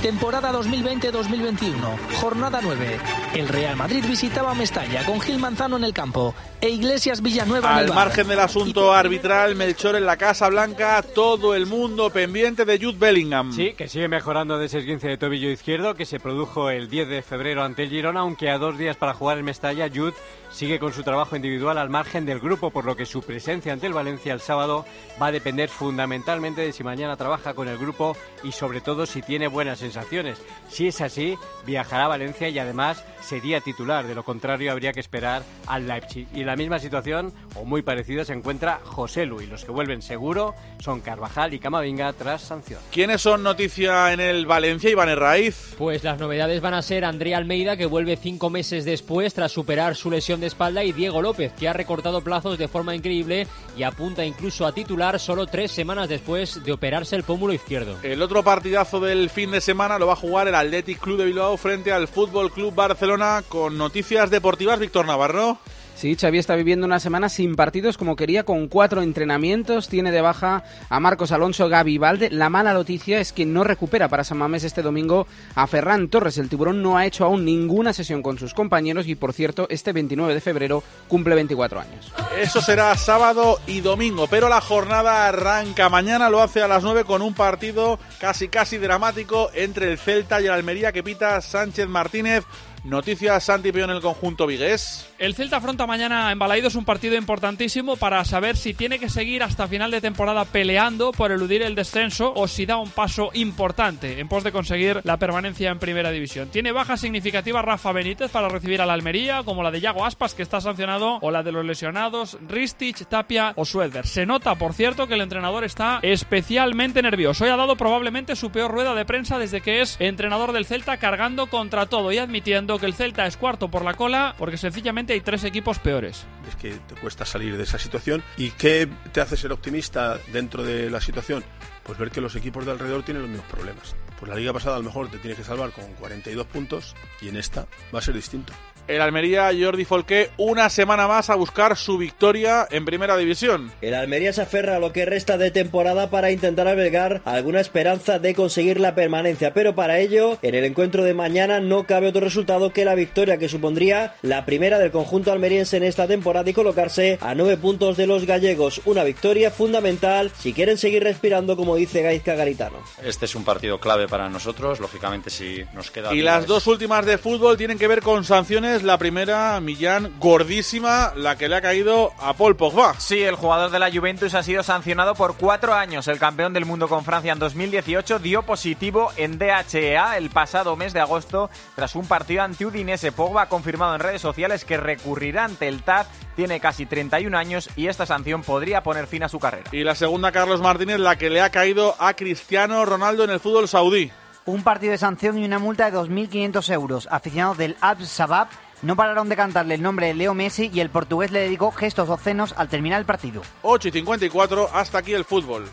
Temporada 0.05 0.51
2020-2021, 0.51 1.73
jornada 2.21 2.59
9. 2.61 2.99
El 3.33 3.47
Real 3.47 3.75
Madrid 3.75 4.05
visitaba 4.07 4.53
Mestalla 4.53 5.03
con 5.03 5.19
Gil 5.19 5.39
Manzano 5.39 5.77
en 5.77 5.83
el 5.83 5.93
campo 5.93 6.35
e 6.61 6.69
Iglesias 6.69 7.23
Villanueva 7.23 7.71
en 7.71 7.77
Al 7.77 7.83
el 7.85 7.89
bar. 7.89 8.05
margen 8.05 8.27
del 8.27 8.39
asunto 8.39 8.93
arbitral, 8.93 9.55
Melchor 9.55 9.95
en 9.95 10.05
la 10.05 10.15
Casa 10.15 10.47
Blanca, 10.49 11.01
todo 11.01 11.55
el 11.55 11.65
mundo 11.65 12.11
pendiente 12.11 12.65
de 12.65 12.77
Jude 12.77 12.99
Bellingham. 12.99 13.51
Sí, 13.51 13.73
que 13.73 13.87
sigue 13.87 14.07
mejorando 14.07 14.59
de 14.59 14.67
ese 14.67 14.77
esguince 14.77 15.07
de 15.07 15.17
tobillo 15.17 15.49
izquierdo 15.49 15.95
que 15.95 16.05
se 16.05 16.19
produjo 16.19 16.69
el 16.69 16.87
10 16.87 17.09
de 17.09 17.23
febrero 17.23 17.63
ante 17.63 17.81
el 17.81 17.89
Girona, 17.89 18.19
aunque 18.19 18.51
a 18.51 18.59
dos 18.59 18.77
días 18.77 18.97
para 18.97 19.15
jugar 19.15 19.39
en 19.39 19.45
Mestalla, 19.45 19.89
Jude 19.91 20.13
sigue 20.55 20.79
con 20.79 20.93
su 20.93 21.03
trabajo 21.03 21.35
individual 21.35 21.77
al 21.77 21.89
margen 21.89 22.25
del 22.25 22.39
grupo, 22.39 22.71
por 22.71 22.85
lo 22.85 22.95
que 22.95 23.05
su 23.05 23.21
presencia 23.21 23.73
ante 23.73 23.87
el 23.87 23.93
Valencia 23.93 24.31
el 24.31 24.39
sábado 24.39 24.85
va 25.21 25.27
a 25.27 25.31
depender 25.33 25.67
fundamentalmente 25.67 26.61
de 26.61 26.71
si 26.71 26.81
mañana 26.81 27.17
trabaja 27.17 27.53
con 27.53 27.67
el 27.67 27.77
grupo 27.77 28.15
y 28.41 28.53
sobre 28.53 28.79
todo 28.79 29.05
si 29.05 29.21
tiene 29.21 29.49
buenas 29.49 29.79
sensaciones. 29.79 30.41
Si 30.69 30.87
es 30.87 31.01
así, 31.01 31.37
viajará 31.65 32.05
a 32.05 32.07
Valencia 32.07 32.47
y 32.47 32.57
además 32.57 33.03
sería 33.21 33.59
titular, 33.59 34.07
de 34.07 34.15
lo 34.15 34.23
contrario 34.23 34.71
habría 34.71 34.93
que 34.93 35.01
esperar 35.01 35.43
al 35.67 35.87
Leipzig. 35.87 36.27
Y 36.33 36.41
en 36.41 36.45
la 36.45 36.55
misma 36.55 36.79
situación, 36.79 37.33
o 37.55 37.65
muy 37.65 37.81
parecida, 37.81 38.23
se 38.23 38.33
encuentra 38.33 38.79
José 38.83 39.25
Luis. 39.25 39.49
Los 39.49 39.65
que 39.65 39.71
vuelven 39.71 40.01
seguro 40.01 40.55
son 40.79 41.01
Carvajal 41.01 41.53
y 41.53 41.59
Camavinga 41.59 42.13
tras 42.13 42.43
sanción. 42.43 42.79
¿Quiénes 42.91 43.21
son 43.21 43.43
noticia 43.43 44.13
en 44.13 44.21
el 44.21 44.45
Valencia, 44.45 44.89
Iván 44.89 45.09
Herraiz? 45.09 45.75
Pues 45.77 46.03
las 46.03 46.19
novedades 46.19 46.61
van 46.61 46.75
a 46.75 46.81
ser 46.81 47.03
Andrea 47.03 47.37
Almeida, 47.37 47.75
que 47.75 47.87
vuelve 47.87 48.15
cinco 48.15 48.49
meses 48.49 48.85
después 48.85 49.33
tras 49.33 49.51
superar 49.51 49.95
su 49.95 50.09
lesión 50.09 50.39
de 50.39 50.44
espalda, 50.47 50.84
y 50.84 50.91
Diego 50.91 51.21
López, 51.21 51.53
que 51.53 51.67
ha 51.67 51.73
recortado 51.73 52.21
plazos 52.21 52.58
de 52.58 52.67
forma 52.67 52.95
increíble 52.95 53.47
y 53.77 53.84
apunta 53.84 54.25
incluso 54.25 54.65
a 54.65 54.73
titular 54.73 55.19
solo 55.19 55.45
tres 55.45 55.71
semanas 55.71 56.10
después 56.10 56.63
de 56.63 56.71
operarse 56.71 57.15
el 57.15 57.23
pómulo 57.23 57.53
izquierdo. 57.53 57.97
El 58.03 58.21
otro 58.21 58.43
partidazo 58.43 58.99
del 58.99 59.29
fin 59.29 59.51
de 59.51 59.62
semana 59.62 59.99
lo 59.99 60.08
va 60.08 60.13
a 60.13 60.17
jugar 60.17 60.47
el 60.47 60.55
Athletic 60.55 60.99
Club 60.99 61.17
de 61.17 61.25
Bilbao 61.25 61.58
frente 61.58 61.91
al 61.91 62.08
Fútbol 62.08 62.51
Club 62.51 62.73
Barcelona 62.73 63.43
con 63.47 63.77
noticias 63.77 64.29
deportivas, 64.29 64.79
Víctor 64.79 65.05
Navarro. 65.05 65.60
Sí, 65.95 66.17
Xavi 66.19 66.39
está 66.39 66.55
viviendo 66.55 66.86
una 66.86 66.99
semana 66.99 67.29
sin 67.29 67.55
partidos 67.55 67.97
como 67.97 68.17
quería, 68.17 68.43
con 68.43 68.67
cuatro 68.67 69.01
entrenamientos. 69.01 69.88
Tiene 69.88 70.12
de 70.12 70.19
baja 70.19 70.63
a 70.89 70.99
Marcos 70.99 71.31
Alonso, 71.31 71.69
Gaby 71.69 71.97
Valde. 71.97 72.29
La 72.31 72.49
mala 72.49 72.73
noticia 72.73 73.21
es 73.21 73.31
que 73.31 73.45
no 73.45 73.63
recupera 73.63 74.10
para 74.10 74.25
San 74.25 74.38
Mamés 74.38 74.65
este 74.65 74.81
domingo 74.81 75.25
a 75.55 75.65
Ferran 75.67 76.10
Torres. 76.10 76.38
El 76.38 76.49
tiburón 76.49 76.84
no 76.84 76.97
ha 76.97 77.05
hecho 77.05 77.23
aún 77.23 77.45
ninguna 77.45 77.93
sesión 77.93 78.21
con 78.21 78.38
sus 78.38 78.53
compañeros 78.53 79.08
y, 79.08 79.15
por 79.15 79.31
cierto, 79.31 79.67
este 79.69 79.93
29 79.93 80.34
de 80.34 80.41
febrero 80.41 80.84
cumple 81.08 81.34
24 81.34 81.79
años. 81.79 82.12
Eso 82.38 82.62
será 82.62 82.95
sábado 82.97 83.60
y 83.65 83.79
domingo, 83.79 84.27
pero 84.27 84.49
la 84.49 84.60
jornada 84.60 85.29
arranca 85.29 85.88
mañana, 85.88 86.29
lo 86.29 86.41
hace 86.41 86.62
a 86.62 86.67
las 86.67 86.84
9 86.84 87.05
con 87.05 87.21
un 87.21 87.34
partido 87.34 87.99
casi 88.19 88.49
casi 88.49 88.77
dramático 88.77 89.49
entre 89.53 89.93
el 89.93 89.97
Celta 89.97 90.41
y 90.41 90.45
el 90.47 90.51
Almería 90.51 90.91
que 90.91 91.03
pita 91.03 91.39
Sánchez 91.39 91.88
Martínez. 91.88 92.43
Noticias 92.86 93.43
Santi 93.43 93.71
Pío 93.71 93.86
en 93.86 93.89
el 93.89 94.00
conjunto 94.00 94.45
vigués. 94.45 95.12
El 95.17 95.34
Celta 95.34 95.58
afronta 95.58 95.88
mañana 95.88 96.32
en 96.32 96.38
Balaidos 96.38 96.76
un 96.76 96.86
partido 96.86 97.15
importantísimo 97.15 97.95
para 97.95 98.24
saber 98.26 98.56
si 98.56 98.76
tiene 98.76 99.00
que 99.00 99.10
seguir 99.10 99.41
hasta 99.41 99.67
final 99.67 99.89
de 99.89 100.02
temporada 100.02 100.45
peleando 100.45 101.12
por 101.12 101.32
eludir 101.32 101.63
el 101.63 101.74
descenso 101.74 102.32
o 102.36 102.48
si 102.48 102.67
da 102.67 102.78
un 102.78 102.91
paso 102.91 103.32
importante 103.34 104.19
en 104.19 104.28
pos 104.28 104.43
de 104.43 104.52
conseguir 104.52 105.02
la 105.04 105.17
permanencia 105.17 105.71
en 105.71 105.80
primera 105.80 106.12
división. 106.12 106.50
Tiene 106.50 106.71
baja 106.71 106.95
significativa 106.95 107.63
Rafa 107.63 107.91
Benítez 107.91 108.30
para 108.30 108.50
recibir 108.50 108.84
a 108.84 108.86
la 108.86 108.93
Almería, 108.93 109.41
como 109.43 109.63
la 109.63 109.71
de 109.71 109.82
Yago 109.82 110.06
Aspas 110.06 110.36
que 110.36 110.43
está 110.43 110.62
sancionado 110.62 111.17
o 111.21 111.32
la 111.32 111.41
de 111.41 111.52
los 111.52 111.65
lesionados 111.65 112.38
Ristich, 112.48 113.08
Tapia 113.08 113.54
o 113.56 113.65
Suedber. 113.65 114.06
Se 114.06 114.28
nota, 114.28 114.54
por 114.56 114.74
cierto, 114.74 115.08
que 115.08 115.15
el 115.15 115.21
entrenador 115.21 115.63
está 115.63 115.98
especialmente 116.04 117.02
nervioso. 117.02 117.45
Hoy 117.45 117.50
ha 117.50 117.58
dado 117.58 117.78
probablemente 117.78 118.36
su 118.36 118.52
peor 118.52 118.69
rueda 118.69 118.93
de 118.93 119.06
prensa 119.06 119.39
desde 119.39 119.62
que 119.62 119.82
es 119.82 119.95
entrenador 120.00 120.52
del 120.52 120.67
Celta 120.67 120.98
cargando 120.98 121.48
contra 121.48 121.88
todo 121.88 122.12
y 122.12 122.19
admitiendo 122.19 122.74
que 122.79 122.85
el 122.85 122.93
Celta 122.93 123.25
es 123.25 123.38
cuarto 123.38 123.69
por 123.69 123.83
la 123.83 123.93
cola 123.93 124.35
porque 124.38 124.57
sencillamente 124.57 125.13
hay 125.13 125.21
tres 125.21 125.43
equipos 125.43 125.79
peores. 125.79 126.25
Es 126.47 126.55
que 126.55 126.71
te 126.71 126.95
cuesta 126.95 127.25
salir 127.25 127.57
de 127.57 127.63
esa 127.63 127.79
situación. 127.79 128.23
¿Y 128.38 128.51
qué 128.51 128.88
te 129.11 129.21
hace 129.21 129.38
ser 129.38 129.51
optimista 129.51 130.17
dentro 130.31 130.63
de 130.63 130.89
la 130.89 131.01
situación? 131.01 131.43
Pues 131.83 131.97
ver 131.97 132.11
que 132.11 132.21
los 132.21 132.35
equipos 132.35 132.65
de 132.65 132.71
alrededor 132.71 133.03
tienen 133.03 133.23
los 133.23 133.31
mismos 133.31 133.49
problemas. 133.49 133.95
Pues 134.19 134.29
la 134.29 134.35
liga 134.35 134.53
pasada 134.53 134.75
a 134.77 134.79
lo 134.79 134.85
mejor 134.85 135.09
te 135.09 135.17
tiene 135.17 135.35
que 135.35 135.43
salvar 135.43 135.71
con 135.71 135.85
42 135.95 136.47
puntos 136.47 136.95
y 137.21 137.29
en 137.29 137.38
esta 137.38 137.67
va 137.93 137.99
a 137.99 138.01
ser 138.01 138.15
distinto. 138.15 138.53
El 138.88 139.02
Almería, 139.02 139.50
Jordi 139.60 139.84
Folqué, 139.84 140.30
una 140.38 140.69
semana 140.69 141.08
más 141.08 141.32
a 141.32 141.36
buscar 141.36 141.76
su 141.76 141.98
victoria 141.98 142.67
en 142.69 142.86
primera 142.86 143.17
división. 143.17 143.71
El 143.82 143.95
Almería 143.95 144.32
se 144.32 144.43
aferra 144.43 144.76
a 144.76 144.80
lo 144.80 144.93
que 144.93 145.06
resta 145.06 145.39
de 145.39 145.50
temporada 145.50 146.12
para 146.12 146.30
intentar 146.30 146.67
albergar 146.67 147.21
alguna 147.26 147.62
esperanza 147.62 148.19
de 148.19 148.36
conseguir 148.36 148.80
la 148.80 148.93
permanencia, 148.93 149.56
pero 149.56 149.74
para 149.74 149.98
ello, 149.98 150.38
en 150.43 150.54
el 150.54 150.65
encuentro 150.65 151.04
de 151.04 151.15
mañana 151.15 151.60
no 151.60 151.86
cabe 151.86 152.10
otro 152.10 152.21
resultado 152.21 152.74
que 152.74 152.86
la 152.86 152.93
victoria 152.93 153.39
que 153.39 153.50
supondría 153.50 154.13
la 154.21 154.45
primera 154.45 154.78
del 154.78 154.91
conjunto 154.91 155.32
almeriense 155.32 155.78
en 155.78 155.84
esta 155.84 156.08
temporada 156.08 156.48
y 156.48 156.54
colocarse 156.54 157.17
a 157.21 157.34
nueve 157.34 157.58
puntos 157.58 157.98
de 157.98 158.06
los 158.06 158.26
gallegos. 158.26 158.82
Una 158.86 159.04
victoria 159.04 159.50
fundamental 159.50 160.32
si 160.38 160.54
quieren 160.54 160.78
seguir 160.78 161.04
respirando, 161.04 161.58
como 161.58 161.76
dice 161.76 162.04
Gaizka 162.04 162.36
Garitano. 162.36 162.78
Este 163.04 163.26
es 163.26 163.34
un 163.34 163.45
partido 163.45 163.80
clave 163.80 164.08
para 164.08 164.30
nosotros, 164.30 164.80
lógicamente 164.80 165.32
si 165.32 165.63
nos 165.74 165.89
queda... 165.89 166.13
Y 166.13 166.21
las 166.21 166.45
dos 166.45 166.67
últimas 166.67 167.04
de 167.08 167.17
fútbol 167.17 167.58
tienen 167.58 167.80
que 167.80 167.88
ver 167.88 168.02
con 168.02 168.24
sanciones. 168.24 168.74
La 168.83 168.97
primera, 168.97 169.59
Millán, 169.61 170.11
gordísima, 170.19 171.13
la 171.15 171.38
que 171.38 171.47
le 171.47 171.55
ha 171.55 171.61
caído 171.61 172.13
a 172.19 172.33
Paul 172.33 172.55
Pogba. 172.55 172.93
Sí, 172.99 173.21
el 173.23 173.35
jugador 173.35 173.71
de 173.71 173.79
la 173.79 173.91
Juventus 173.91 174.33
ha 174.33 174.43
sido 174.43 174.63
sancionado 174.63 175.15
por 175.15 175.38
cuatro 175.38 175.73
años. 175.73 176.07
El 176.07 176.19
campeón 176.19 176.53
del 176.53 176.65
mundo 176.65 176.88
con 176.88 177.05
Francia 177.05 177.31
en 177.31 177.39
2018 177.39 178.19
dio 178.19 178.43
positivo 178.43 179.11
en 179.17 179.38
DHEA 179.38 180.17
el 180.17 180.29
pasado 180.29 180.75
mes 180.75 180.93
de 180.93 180.99
agosto 180.99 181.49
tras 181.75 181.95
un 181.95 182.07
partido 182.07 182.43
ante 182.43 182.65
Udinese. 182.65 183.11
Pogba 183.11 183.43
ha 183.43 183.49
confirmado 183.49 183.95
en 183.95 184.01
redes 184.01 184.21
sociales 184.21 184.65
que 184.65 184.77
recurrirá 184.77 185.45
ante 185.45 185.67
el 185.67 185.83
TAD. 185.83 186.07
Tiene 186.35 186.59
casi 186.59 186.85
31 186.85 187.38
años 187.38 187.69
y 187.75 187.88
esta 187.88 188.05
sanción 188.05 188.43
podría 188.43 188.83
poner 188.83 189.07
fin 189.07 189.23
a 189.23 189.29
su 189.29 189.39
carrera. 189.39 189.69
Y 189.71 189.83
la 189.83 189.95
segunda, 189.95 190.31
Carlos 190.31 190.61
Martínez, 190.61 190.99
la 190.99 191.17
que 191.17 191.29
le 191.29 191.41
ha 191.41 191.49
caído 191.49 191.95
a 191.99 192.13
Cristiano 192.13 192.83
Ronaldo 192.85 193.23
en 193.23 193.29
el 193.29 193.39
fútbol 193.39 193.67
saudí. 193.67 194.11
Un 194.45 194.61
partido 194.61 194.91
de 194.91 194.99
sanción 194.99 195.39
y 195.39 195.45
una 195.45 195.57
multa 195.57 195.89
de 195.89 195.97
2.500 195.97 196.71
euros. 196.71 197.07
Aficionados 197.09 197.57
del 197.57 197.77
Al 197.81 198.05
Sabab 198.05 198.47
no 198.81 198.95
pararon 198.95 199.29
de 199.29 199.35
cantarle 199.35 199.75
el 199.75 199.81
nombre 199.81 200.07
de 200.07 200.13
Leo 200.13 200.33
Messi 200.33 200.69
y 200.73 200.79
el 200.79 200.89
portugués 200.89 201.31
le 201.31 201.39
dedicó 201.39 201.71
gestos 201.71 202.09
obscenos 202.09 202.53
al 202.57 202.69
terminar 202.69 202.99
el 202.99 203.05
partido. 203.05 203.41
8 203.61 203.88
y 203.88 203.91
54, 203.91 204.69
hasta 204.73 204.99
aquí 204.99 205.13
el 205.13 205.25
fútbol. 205.25 205.67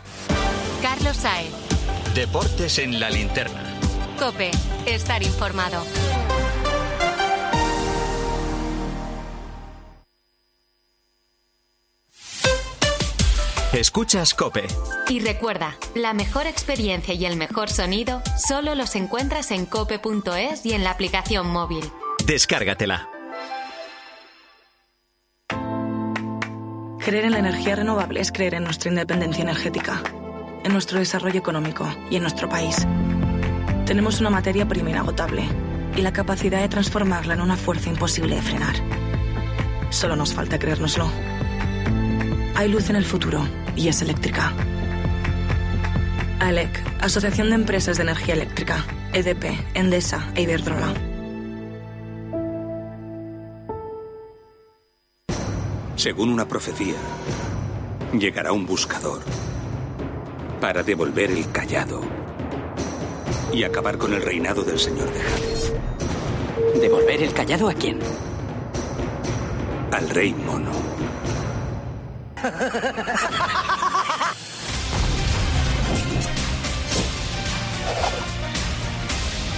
Carlos 0.81 1.17
Saez. 1.17 1.53
Deportes 2.15 2.77
en 2.79 2.99
la 2.99 3.09
linterna. 3.09 3.63
Cope. 4.19 4.51
Estar 4.85 5.23
informado. 5.23 5.83
Escuchas 13.73 14.35
Cope. 14.35 14.67
Y 15.09 15.19
recuerda, 15.19 15.75
la 15.95 16.13
mejor 16.13 16.45
experiencia 16.45 17.15
y 17.15 17.25
el 17.25 17.37
mejor 17.37 17.71
sonido 17.71 18.21
solo 18.37 18.75
los 18.75 18.95
encuentras 18.95 19.49
en 19.49 19.65
cope.es 19.65 20.63
y 20.63 20.73
en 20.73 20.83
la 20.83 20.91
aplicación 20.91 21.47
móvil. 21.47 21.83
Descárgatela. 22.25 23.09
Creer 26.99 27.25
en 27.25 27.31
la 27.31 27.39
energía 27.39 27.75
renovable 27.75 28.21
es 28.21 28.31
creer 28.31 28.55
en 28.55 28.63
nuestra 28.63 28.89
independencia 28.89 29.41
energética, 29.41 30.01
en 30.63 30.71
nuestro 30.71 30.99
desarrollo 30.99 31.37
económico 31.37 31.85
y 32.09 32.15
en 32.15 32.21
nuestro 32.21 32.47
país. 32.47 32.87
Tenemos 33.85 34.21
una 34.21 34.29
materia 34.29 34.65
prima 34.65 34.91
inagotable 34.91 35.43
y 35.97 36.01
la 36.01 36.13
capacidad 36.13 36.61
de 36.61 36.69
transformarla 36.69 37.33
en 37.33 37.41
una 37.41 37.57
fuerza 37.57 37.89
imposible 37.89 38.35
de 38.35 38.41
frenar. 38.41 38.75
Solo 39.89 40.15
nos 40.15 40.33
falta 40.33 40.57
creérnoslo. 40.57 41.11
Hay 42.55 42.69
luz 42.69 42.89
en 42.89 42.95
el 42.95 43.05
futuro 43.05 43.45
y 43.75 43.89
es 43.89 44.01
eléctrica. 44.01 44.53
ALEC, 46.39 46.81
Asociación 47.01 47.49
de 47.49 47.55
Empresas 47.55 47.97
de 47.97 48.03
Energía 48.03 48.35
Eléctrica, 48.35 48.85
EDP, 49.11 49.59
Endesa 49.73 50.25
e 50.35 50.43
Iberdrola. 50.43 51.12
Según 56.03 56.27
una 56.27 56.45
profecía, 56.45 56.97
llegará 58.11 58.51
un 58.51 58.65
buscador 58.65 59.21
para 60.59 60.83
devolver 60.83 61.31
el 61.31 61.49
callado 61.49 62.01
y 63.53 63.63
acabar 63.63 63.97
con 63.97 64.11
el 64.11 64.21
reinado 64.21 64.63
del 64.63 64.77
señor 64.77 65.09
de 65.13 65.21
Hades. 65.21 65.71
¿Devolver 66.81 67.23
el 67.23 67.33
callado 67.33 67.69
a 67.69 67.73
quién? 67.73 67.99
Al 69.93 70.09
rey 70.09 70.33
mono. 70.33 70.73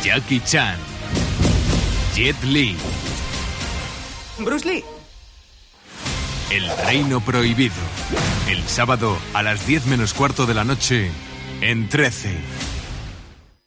Jackie 0.03 0.41
Chan. 0.41 0.77
Jet 2.13 2.39
Li. 2.43 2.77
Bruce 4.37 4.67
Lee. 4.69 4.94
El 6.49 6.69
Reino 6.85 7.21
Prohibido. 7.21 7.73
El 8.47 8.61
sábado 8.63 9.17
a 9.33 9.41
las 9.41 9.65
10 9.65 9.87
menos 9.87 10.13
cuarto 10.13 10.45
de 10.45 10.53
la 10.53 10.63
noche 10.63 11.09
en 11.61 11.89
13. 11.89 12.37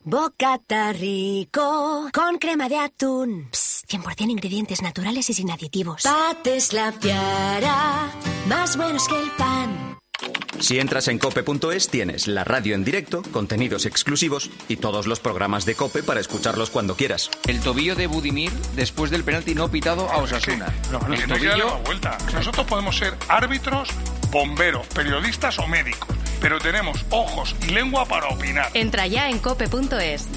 Bocata 0.04 0.92
rico 0.92 2.08
con 2.14 2.38
crema 2.38 2.68
de 2.68 2.78
atún. 2.78 3.48
Psst, 3.52 3.90
100% 3.90 4.30
ingredientes 4.30 4.80
naturales 4.80 5.28
y 5.28 5.34
sin 5.34 5.50
aditivos. 5.50 6.02
Pates 6.02 6.72
la 6.72 6.92
fiara, 6.92 8.10
más 8.48 8.76
buenos 8.76 9.08
que 9.08 9.20
el 9.20 9.30
pan. 9.32 9.77
Si 10.60 10.78
entras 10.78 11.08
en 11.08 11.18
cope.es 11.18 11.88
tienes 11.88 12.26
la 12.26 12.44
radio 12.44 12.74
en 12.74 12.84
directo, 12.84 13.22
contenidos 13.32 13.86
exclusivos 13.86 14.50
y 14.68 14.76
todos 14.76 15.06
los 15.06 15.20
programas 15.20 15.64
de 15.64 15.74
Cope 15.74 16.02
para 16.02 16.20
escucharlos 16.20 16.70
cuando 16.70 16.96
quieras. 16.96 17.30
El 17.46 17.60
tobillo 17.60 17.94
de 17.94 18.06
Budimir 18.06 18.52
después 18.74 19.10
del 19.10 19.24
penalti 19.24 19.54
no 19.54 19.70
pitado 19.70 20.08
a 20.10 20.18
Osasuna. 20.18 20.74
No, 20.90 20.98
no, 21.00 21.14
el 21.14 21.20
que 21.20 21.26
no 21.26 21.38
dar 21.38 21.58
la 21.58 21.76
vuelta. 21.84 22.18
Nosotros 22.34 22.66
podemos 22.66 22.96
ser 22.96 23.14
árbitros, 23.28 23.88
bomberos, 24.30 24.86
periodistas 24.88 25.58
o 25.58 25.66
médicos, 25.66 26.16
pero 26.40 26.58
tenemos 26.58 27.04
ojos 27.10 27.54
y 27.62 27.70
lengua 27.70 28.04
para 28.06 28.28
opinar. 28.28 28.70
Entra 28.74 29.06
ya 29.06 29.30
en 29.30 29.38
cope.es. 29.38 30.28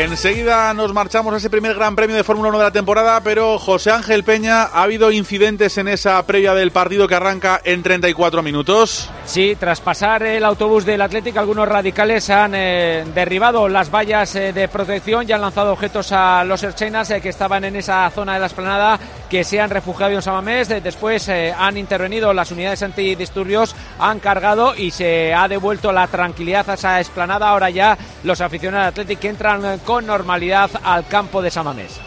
Enseguida 0.00 0.72
nos 0.72 0.94
marchamos 0.94 1.34
a 1.34 1.36
ese 1.36 1.50
primer 1.50 1.74
Gran 1.74 1.94
Premio 1.94 2.16
de 2.16 2.24
Fórmula 2.24 2.48
1 2.48 2.58
de 2.58 2.64
la 2.64 2.70
temporada, 2.70 3.20
pero 3.20 3.58
José 3.58 3.90
Ángel 3.90 4.24
Peña, 4.24 4.62
¿ha 4.62 4.84
habido 4.84 5.12
incidentes 5.12 5.76
en 5.76 5.88
esa 5.88 6.24
previa 6.24 6.54
del 6.54 6.70
partido 6.70 7.06
que 7.06 7.16
arranca 7.16 7.60
en 7.62 7.82
34 7.82 8.42
minutos? 8.42 9.10
Sí, 9.26 9.58
tras 9.60 9.82
pasar 9.82 10.22
el 10.22 10.42
autobús 10.46 10.86
del 10.86 11.02
Atlético, 11.02 11.38
algunos 11.38 11.68
radicales 11.68 12.30
han 12.30 12.54
eh, 12.54 13.04
derribado 13.14 13.68
las 13.68 13.90
vallas 13.90 14.34
eh, 14.36 14.54
de 14.54 14.68
protección 14.68 15.26
y 15.28 15.32
han 15.32 15.42
lanzado 15.42 15.72
objetos 15.72 16.12
a 16.12 16.44
los 16.44 16.62
erchenas 16.62 17.10
eh, 17.10 17.20
que 17.20 17.28
estaban 17.28 17.64
en 17.64 17.76
esa 17.76 18.08
zona 18.08 18.34
de 18.34 18.40
la 18.40 18.46
esplanada, 18.46 18.98
que 19.28 19.44
se 19.44 19.60
han 19.60 19.68
refugiado 19.68 20.14
en 20.14 20.22
Samamés. 20.22 20.68
después 20.68 21.28
han 21.28 21.76
intervenido 21.76 22.32
las 22.32 22.50
unidades 22.50 22.82
antidisturbios, 22.82 23.76
han 23.98 24.18
cargado 24.18 24.74
y 24.74 24.90
se 24.90 25.34
ha 25.34 25.46
devuelto 25.46 25.92
la 25.92 26.06
tranquilidad 26.06 26.68
a 26.70 26.74
esa 26.74 26.98
esplanada. 27.00 27.50
Ahora 27.50 27.68
ya 27.68 27.96
los 28.24 28.40
aficionados 28.40 28.94
del 28.94 29.02
Atlético 29.02 29.28
entran 29.28 29.78
con 29.80 29.89
normalidad 29.98 30.70
al 30.84 31.08
campo 31.08 31.42
de 31.42 31.50
Samamés. 31.50 31.98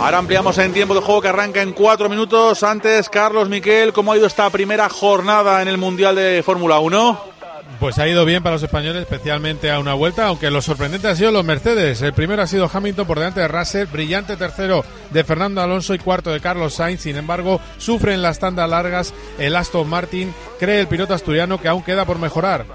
Ahora 0.00 0.16
ampliamos 0.16 0.56
en 0.56 0.72
tiempo 0.72 0.94
de 0.94 1.02
juego 1.02 1.20
que 1.20 1.28
arranca 1.28 1.60
en 1.60 1.72
cuatro 1.72 2.08
minutos. 2.08 2.62
Antes, 2.62 3.10
Carlos 3.10 3.50
Miquel, 3.50 3.92
¿cómo 3.92 4.12
ha 4.12 4.16
ido 4.16 4.26
esta 4.26 4.48
primera 4.48 4.88
jornada 4.88 5.60
en 5.60 5.68
el 5.68 5.76
Mundial 5.76 6.16
de 6.16 6.42
Fórmula 6.42 6.78
1? 6.78 7.30
Pues 7.78 7.98
ha 7.98 8.08
ido 8.08 8.24
bien 8.24 8.42
para 8.42 8.56
los 8.56 8.62
españoles, 8.62 9.02
especialmente 9.02 9.70
a 9.70 9.78
una 9.78 9.94
vuelta, 9.94 10.26
aunque 10.26 10.50
lo 10.50 10.60
sorprendente 10.60 11.08
ha 11.08 11.16
sido 11.16 11.30
los 11.30 11.44
Mercedes. 11.44 12.02
El 12.02 12.12
primero 12.12 12.42
ha 12.42 12.46
sido 12.46 12.70
Hamilton 12.72 13.06
por 13.06 13.18
delante 13.18 13.40
de 13.40 13.48
Russell, 13.48 13.86
brillante 13.86 14.36
tercero 14.36 14.84
de 15.10 15.24
Fernando 15.24 15.62
Alonso 15.62 15.94
y 15.94 15.98
cuarto 15.98 16.30
de 16.30 16.40
Carlos 16.40 16.74
Sainz. 16.74 17.00
Sin 17.00 17.16
embargo, 17.16 17.60
sufre 17.78 18.12
en 18.14 18.22
las 18.22 18.38
tandas 18.38 18.68
largas 18.68 19.14
el 19.38 19.56
Aston 19.56 19.88
Martin, 19.88 20.34
cree 20.58 20.80
el 20.80 20.88
piloto 20.88 21.14
asturiano 21.14 21.58
que 21.60 21.68
aún 21.68 21.82
queda 21.82 22.04
por 22.04 22.18
mejorar. 22.18 22.66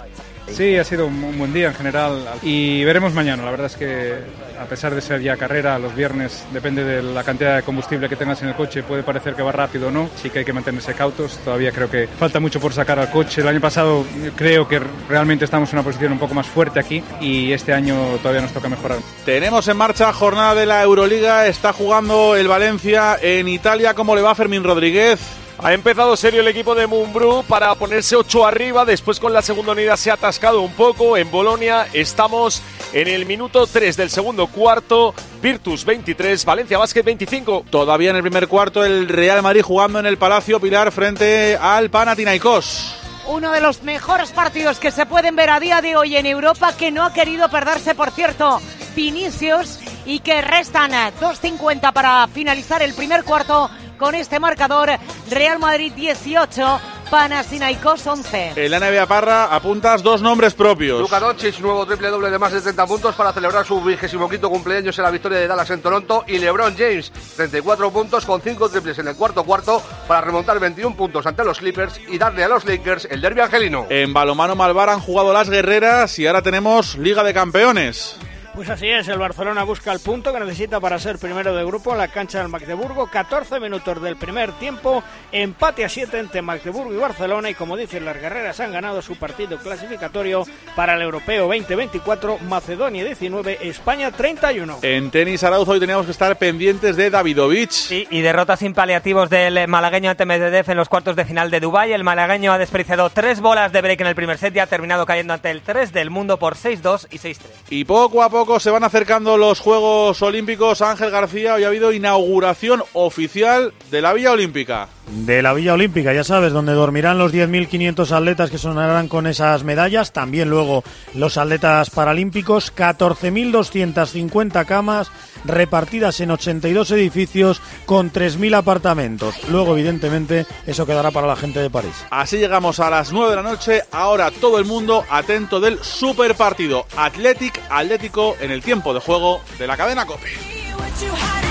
Sí, 0.47 0.77
ha 0.77 0.83
sido 0.83 1.07
un 1.07 1.37
buen 1.37 1.53
día 1.53 1.67
en 1.67 1.73
general 1.73 2.25
y 2.41 2.83
veremos 2.83 3.13
mañana. 3.13 3.43
La 3.43 3.51
verdad 3.51 3.67
es 3.67 3.75
que 3.75 4.15
a 4.59 4.65
pesar 4.65 4.95
de 4.95 5.01
ser 5.01 5.21
ya 5.21 5.35
carrera, 5.37 5.77
los 5.79 5.95
viernes 5.95 6.45
depende 6.53 6.83
de 6.83 7.03
la 7.03 7.23
cantidad 7.23 7.57
de 7.57 7.63
combustible 7.63 8.07
que 8.07 8.15
tengas 8.15 8.41
en 8.41 8.49
el 8.49 8.55
coche, 8.55 8.83
puede 8.83 9.03
parecer 9.03 9.35
que 9.35 9.41
va 9.41 9.51
rápido 9.51 9.89
o 9.89 9.91
no. 9.91 10.09
Sí 10.15 10.29
que 10.29 10.39
hay 10.39 10.45
que 10.45 10.53
mantenerse 10.53 10.93
cautos. 10.93 11.37
Todavía 11.39 11.71
creo 11.71 11.89
que 11.89 12.07
falta 12.07 12.39
mucho 12.39 12.59
por 12.59 12.73
sacar 12.73 12.99
al 12.99 13.11
coche. 13.11 13.41
El 13.41 13.47
año 13.47 13.61
pasado 13.61 14.05
creo 14.35 14.67
que 14.67 14.81
realmente 15.09 15.45
estamos 15.45 15.69
en 15.71 15.79
una 15.79 15.83
posición 15.83 16.13
un 16.13 16.19
poco 16.19 16.33
más 16.33 16.47
fuerte 16.47 16.79
aquí 16.79 17.03
y 17.19 17.51
este 17.51 17.73
año 17.73 17.95
todavía 18.21 18.41
nos 18.41 18.53
toca 18.53 18.69
mejorar. 18.69 18.99
Tenemos 19.25 19.67
en 19.67 19.77
marcha 19.77 20.13
jornada 20.13 20.55
de 20.55 20.65
la 20.65 20.83
Euroliga. 20.83 21.47
Está 21.47 21.73
jugando 21.73 22.35
el 22.35 22.47
Valencia 22.47 23.17
en 23.21 23.47
Italia. 23.47 23.93
¿Cómo 23.93 24.15
le 24.15 24.21
va 24.21 24.35
Fermín 24.35 24.63
Rodríguez? 24.63 25.19
Ha 25.57 25.73
empezado 25.73 26.17
serio 26.17 26.41
el 26.41 26.47
equipo 26.49 26.75
de 26.75 26.85
Mumbrú 26.85 27.43
para 27.47 27.73
ponerse 27.75 28.15
8 28.15 28.45
arriba. 28.45 28.83
Después 28.83 29.19
con 29.19 29.31
la 29.31 29.41
segunda 29.41 29.71
unidad 29.71 29.95
se 29.95 30.11
ha 30.11 30.15
atascado 30.15 30.61
un 30.61 30.73
poco. 30.73 31.15
En 31.15 31.31
Bolonia 31.31 31.87
estamos 31.93 32.61
en 32.91 33.07
el 33.07 33.25
minuto 33.25 33.65
3 33.65 33.95
del 33.95 34.09
segundo 34.09 34.47
cuarto. 34.47 35.15
Virtus 35.41 35.85
23, 35.85 36.43
Valencia 36.43 36.77
Basket 36.77 37.03
25. 37.03 37.65
Todavía 37.69 38.09
en 38.09 38.17
el 38.17 38.21
primer 38.21 38.47
cuarto 38.49 38.83
el 38.83 39.07
Real 39.07 39.41
Madrid 39.41 39.61
jugando 39.61 39.99
en 39.99 40.05
el 40.05 40.17
Palacio 40.17 40.59
Pilar 40.59 40.91
frente 40.91 41.57
al 41.59 41.89
Panathinaikos. 41.89 42.95
Uno 43.27 43.51
de 43.51 43.61
los 43.61 43.81
mejores 43.81 44.31
partidos 44.31 44.77
que 44.77 44.91
se 44.91 45.05
pueden 45.05 45.35
ver 45.35 45.49
a 45.49 45.59
día 45.59 45.81
de 45.81 45.95
hoy 45.95 46.17
en 46.17 46.25
Europa 46.25 46.75
que 46.77 46.91
no 46.91 47.03
ha 47.03 47.13
querido 47.13 47.49
perderse, 47.49 47.95
por 47.95 48.11
cierto, 48.11 48.59
Vinicius 48.95 49.79
y 50.05 50.19
que 50.19 50.41
restan 50.41 50.91
2.50 50.91 51.91
para 51.91 52.27
finalizar 52.27 52.83
el 52.83 52.93
primer 52.93 53.23
cuarto 53.23 53.71
con 53.97 54.15
este 54.15 54.39
marcador 54.39 54.89
Real 55.29 55.59
Madrid 55.59 55.91
18, 55.93 56.79
Panathinaikos 57.09 58.05
11. 58.05 58.53
En 58.55 58.71
la 58.71 58.79
NBA 58.79 59.05
Parra 59.05 59.45
apuntas 59.55 60.03
dos 60.03 60.21
nombres 60.21 60.53
propios. 60.53 60.99
Luka 60.99 61.19
Doncic, 61.19 61.59
nuevo 61.59 61.85
triple 61.85 62.09
doble 62.09 62.29
de 62.29 62.39
más 62.39 62.51
de 62.51 62.61
30 62.61 62.85
puntos 62.87 63.15
para 63.15 63.31
celebrar 63.33 63.65
su 63.65 63.81
vigésimo 63.81 64.29
quinto 64.29 64.49
cumpleaños 64.49 64.97
en 64.97 65.03
la 65.03 65.11
victoria 65.11 65.39
de 65.39 65.47
Dallas 65.47 65.69
en 65.69 65.81
Toronto 65.81 66.23
y 66.27 66.39
LeBron 66.39 66.75
James, 66.77 67.11
34 67.35 67.91
puntos 67.91 68.25
con 68.25 68.41
5 68.41 68.69
triples 68.69 68.99
en 68.99 69.07
el 69.07 69.15
cuarto 69.15 69.43
cuarto 69.43 69.81
para 70.07 70.21
remontar 70.21 70.59
21 70.59 70.95
puntos 70.95 71.25
ante 71.25 71.43
los 71.43 71.59
Clippers 71.59 71.99
y 72.07 72.17
darle 72.17 72.43
a 72.43 72.47
los 72.47 72.65
Lakers 72.65 73.07
el 73.09 73.21
derbi 73.21 73.41
angelino. 73.41 73.85
En 73.89 74.13
balomano 74.13 74.55
Malvar 74.55 74.89
han 74.89 74.99
jugado 74.99 75.33
las 75.33 75.49
guerreras 75.49 76.17
y 76.19 76.27
ahora 76.27 76.41
tenemos 76.41 76.97
Liga 76.97 77.23
de 77.23 77.33
Campeones. 77.33 78.17
Pues 78.55 78.69
así 78.69 78.87
es, 78.87 79.05
el 79.09 79.19
Barcelona 79.19 79.63
busca 79.63 79.91
el 79.91 79.99
punto 79.99 80.31
que 80.31 80.39
necesita 80.39 80.79
para 80.79 80.97
ser 80.97 81.17
primero 81.17 81.53
de 81.53 81.65
grupo 81.65 81.91
en 81.91 81.97
la 81.97 82.07
cancha 82.07 82.39
del 82.39 82.47
Magdeburgo. 82.47 83.07
14 83.07 83.59
minutos 83.59 84.01
del 84.01 84.15
primer 84.15 84.53
tiempo, 84.53 85.03
empate 85.29 85.83
a 85.83 85.89
7 85.89 86.17
entre 86.17 86.41
Magdeburgo 86.41 86.93
y 86.93 86.97
Barcelona. 86.97 87.49
Y 87.49 87.53
como 87.53 87.75
dicen 87.75 88.05
las 88.05 88.15
guerreras, 88.15 88.61
han 88.61 88.71
ganado 88.71 89.01
su 89.01 89.17
partido 89.17 89.57
clasificatorio 89.57 90.45
para 90.73 90.93
el 90.93 91.01
Europeo 91.01 91.47
2024, 91.47 92.37
Macedonia 92.47 93.03
19, 93.03 93.67
España 93.67 94.09
31. 94.11 94.79
En 94.83 95.11
tenis 95.11 95.43
Arauzo 95.43 95.71
hoy 95.71 95.81
teníamos 95.81 96.05
que 96.05 96.13
estar 96.13 96.37
pendientes 96.37 96.95
de 96.95 97.09
Davidovich. 97.09 97.71
Sí, 97.71 98.07
y 98.09 98.21
derrotas 98.21 98.59
sin 98.59 98.73
paliativos 98.73 99.29
del 99.29 99.67
malagueño 99.67 100.11
ante 100.11 100.25
Medvedev 100.25 100.71
en 100.71 100.77
los 100.77 100.87
cuartos 100.87 101.17
de 101.17 101.25
final 101.25 101.51
de 101.51 101.59
Dubái. 101.59 101.91
El 101.91 102.05
malagueño 102.05 102.53
ha 102.53 102.57
desperdiciado 102.57 103.09
tres 103.09 103.41
bolas 103.41 103.73
de 103.73 103.81
break 103.81 103.99
en 103.99 104.07
el 104.07 104.15
primer 104.15 104.37
set 104.37 104.55
y 104.55 104.59
ha 104.59 104.67
terminado 104.67 105.05
cayendo 105.05 105.33
ante 105.33 105.51
el 105.51 105.61
3 105.61 105.91
del 105.91 106.09
mundo 106.09 106.39
por 106.39 106.55
6-2 106.55 107.07
y 107.11 107.17
6-3. 107.17 107.37
Y 107.69 107.83
poco 107.83 108.23
a 108.23 108.29
se 108.59 108.69
van 108.69 108.83
acercando 108.83 109.37
los 109.37 109.59
Juegos 109.59 110.21
Olímpicos. 110.21 110.81
Ángel 110.81 111.09
García, 111.09 111.55
hoy 111.55 111.63
ha 111.63 111.67
habido 111.67 111.91
inauguración 111.91 112.83
oficial 112.93 113.73
de 113.89 114.01
la 114.01 114.13
Villa 114.13 114.31
Olímpica. 114.31 114.87
De 115.07 115.41
la 115.43 115.53
Villa 115.53 115.73
Olímpica, 115.73 116.13
ya 116.13 116.23
sabes, 116.23 116.51
donde 116.51 116.73
dormirán 116.73 117.19
los 117.19 117.31
10.500 117.31 118.11
atletas 118.11 118.49
que 118.49 118.57
sonarán 118.57 119.07
con 119.07 119.27
esas 119.27 119.63
medallas. 119.63 120.11
También 120.11 120.49
luego 120.49 120.83
los 121.13 121.37
atletas 121.37 121.91
paralímpicos. 121.91 122.73
14.250 122.75 124.65
camas 124.65 125.11
repartidas 125.45 126.19
en 126.21 126.31
82 126.31 126.91
edificios 126.91 127.61
con 127.85 128.11
3.000 128.11 128.55
apartamentos. 128.55 129.35
Luego, 129.49 129.73
evidentemente, 129.73 130.47
eso 130.65 130.85
quedará 130.85 131.11
para 131.11 131.27
la 131.27 131.35
gente 131.35 131.59
de 131.59 131.69
París. 131.69 131.93
Así 132.09 132.37
llegamos 132.37 132.79
a 132.79 132.89
las 132.89 133.13
9 133.13 133.29
de 133.29 133.35
la 133.35 133.43
noche. 133.43 133.83
Ahora 133.91 134.31
todo 134.31 134.57
el 134.57 134.65
mundo 134.65 135.05
atento 135.09 135.59
del 135.59 135.79
super 135.83 136.35
partido 136.35 136.87
Athletic 136.97 137.61
Atlético 137.69 138.35
en 138.39 138.51
el 138.51 138.63
tiempo 138.63 138.93
de 138.93 138.99
juego 138.99 139.41
de 139.59 139.67
la 139.67 139.77
cadena 139.77 140.05
COPE. 140.05 141.44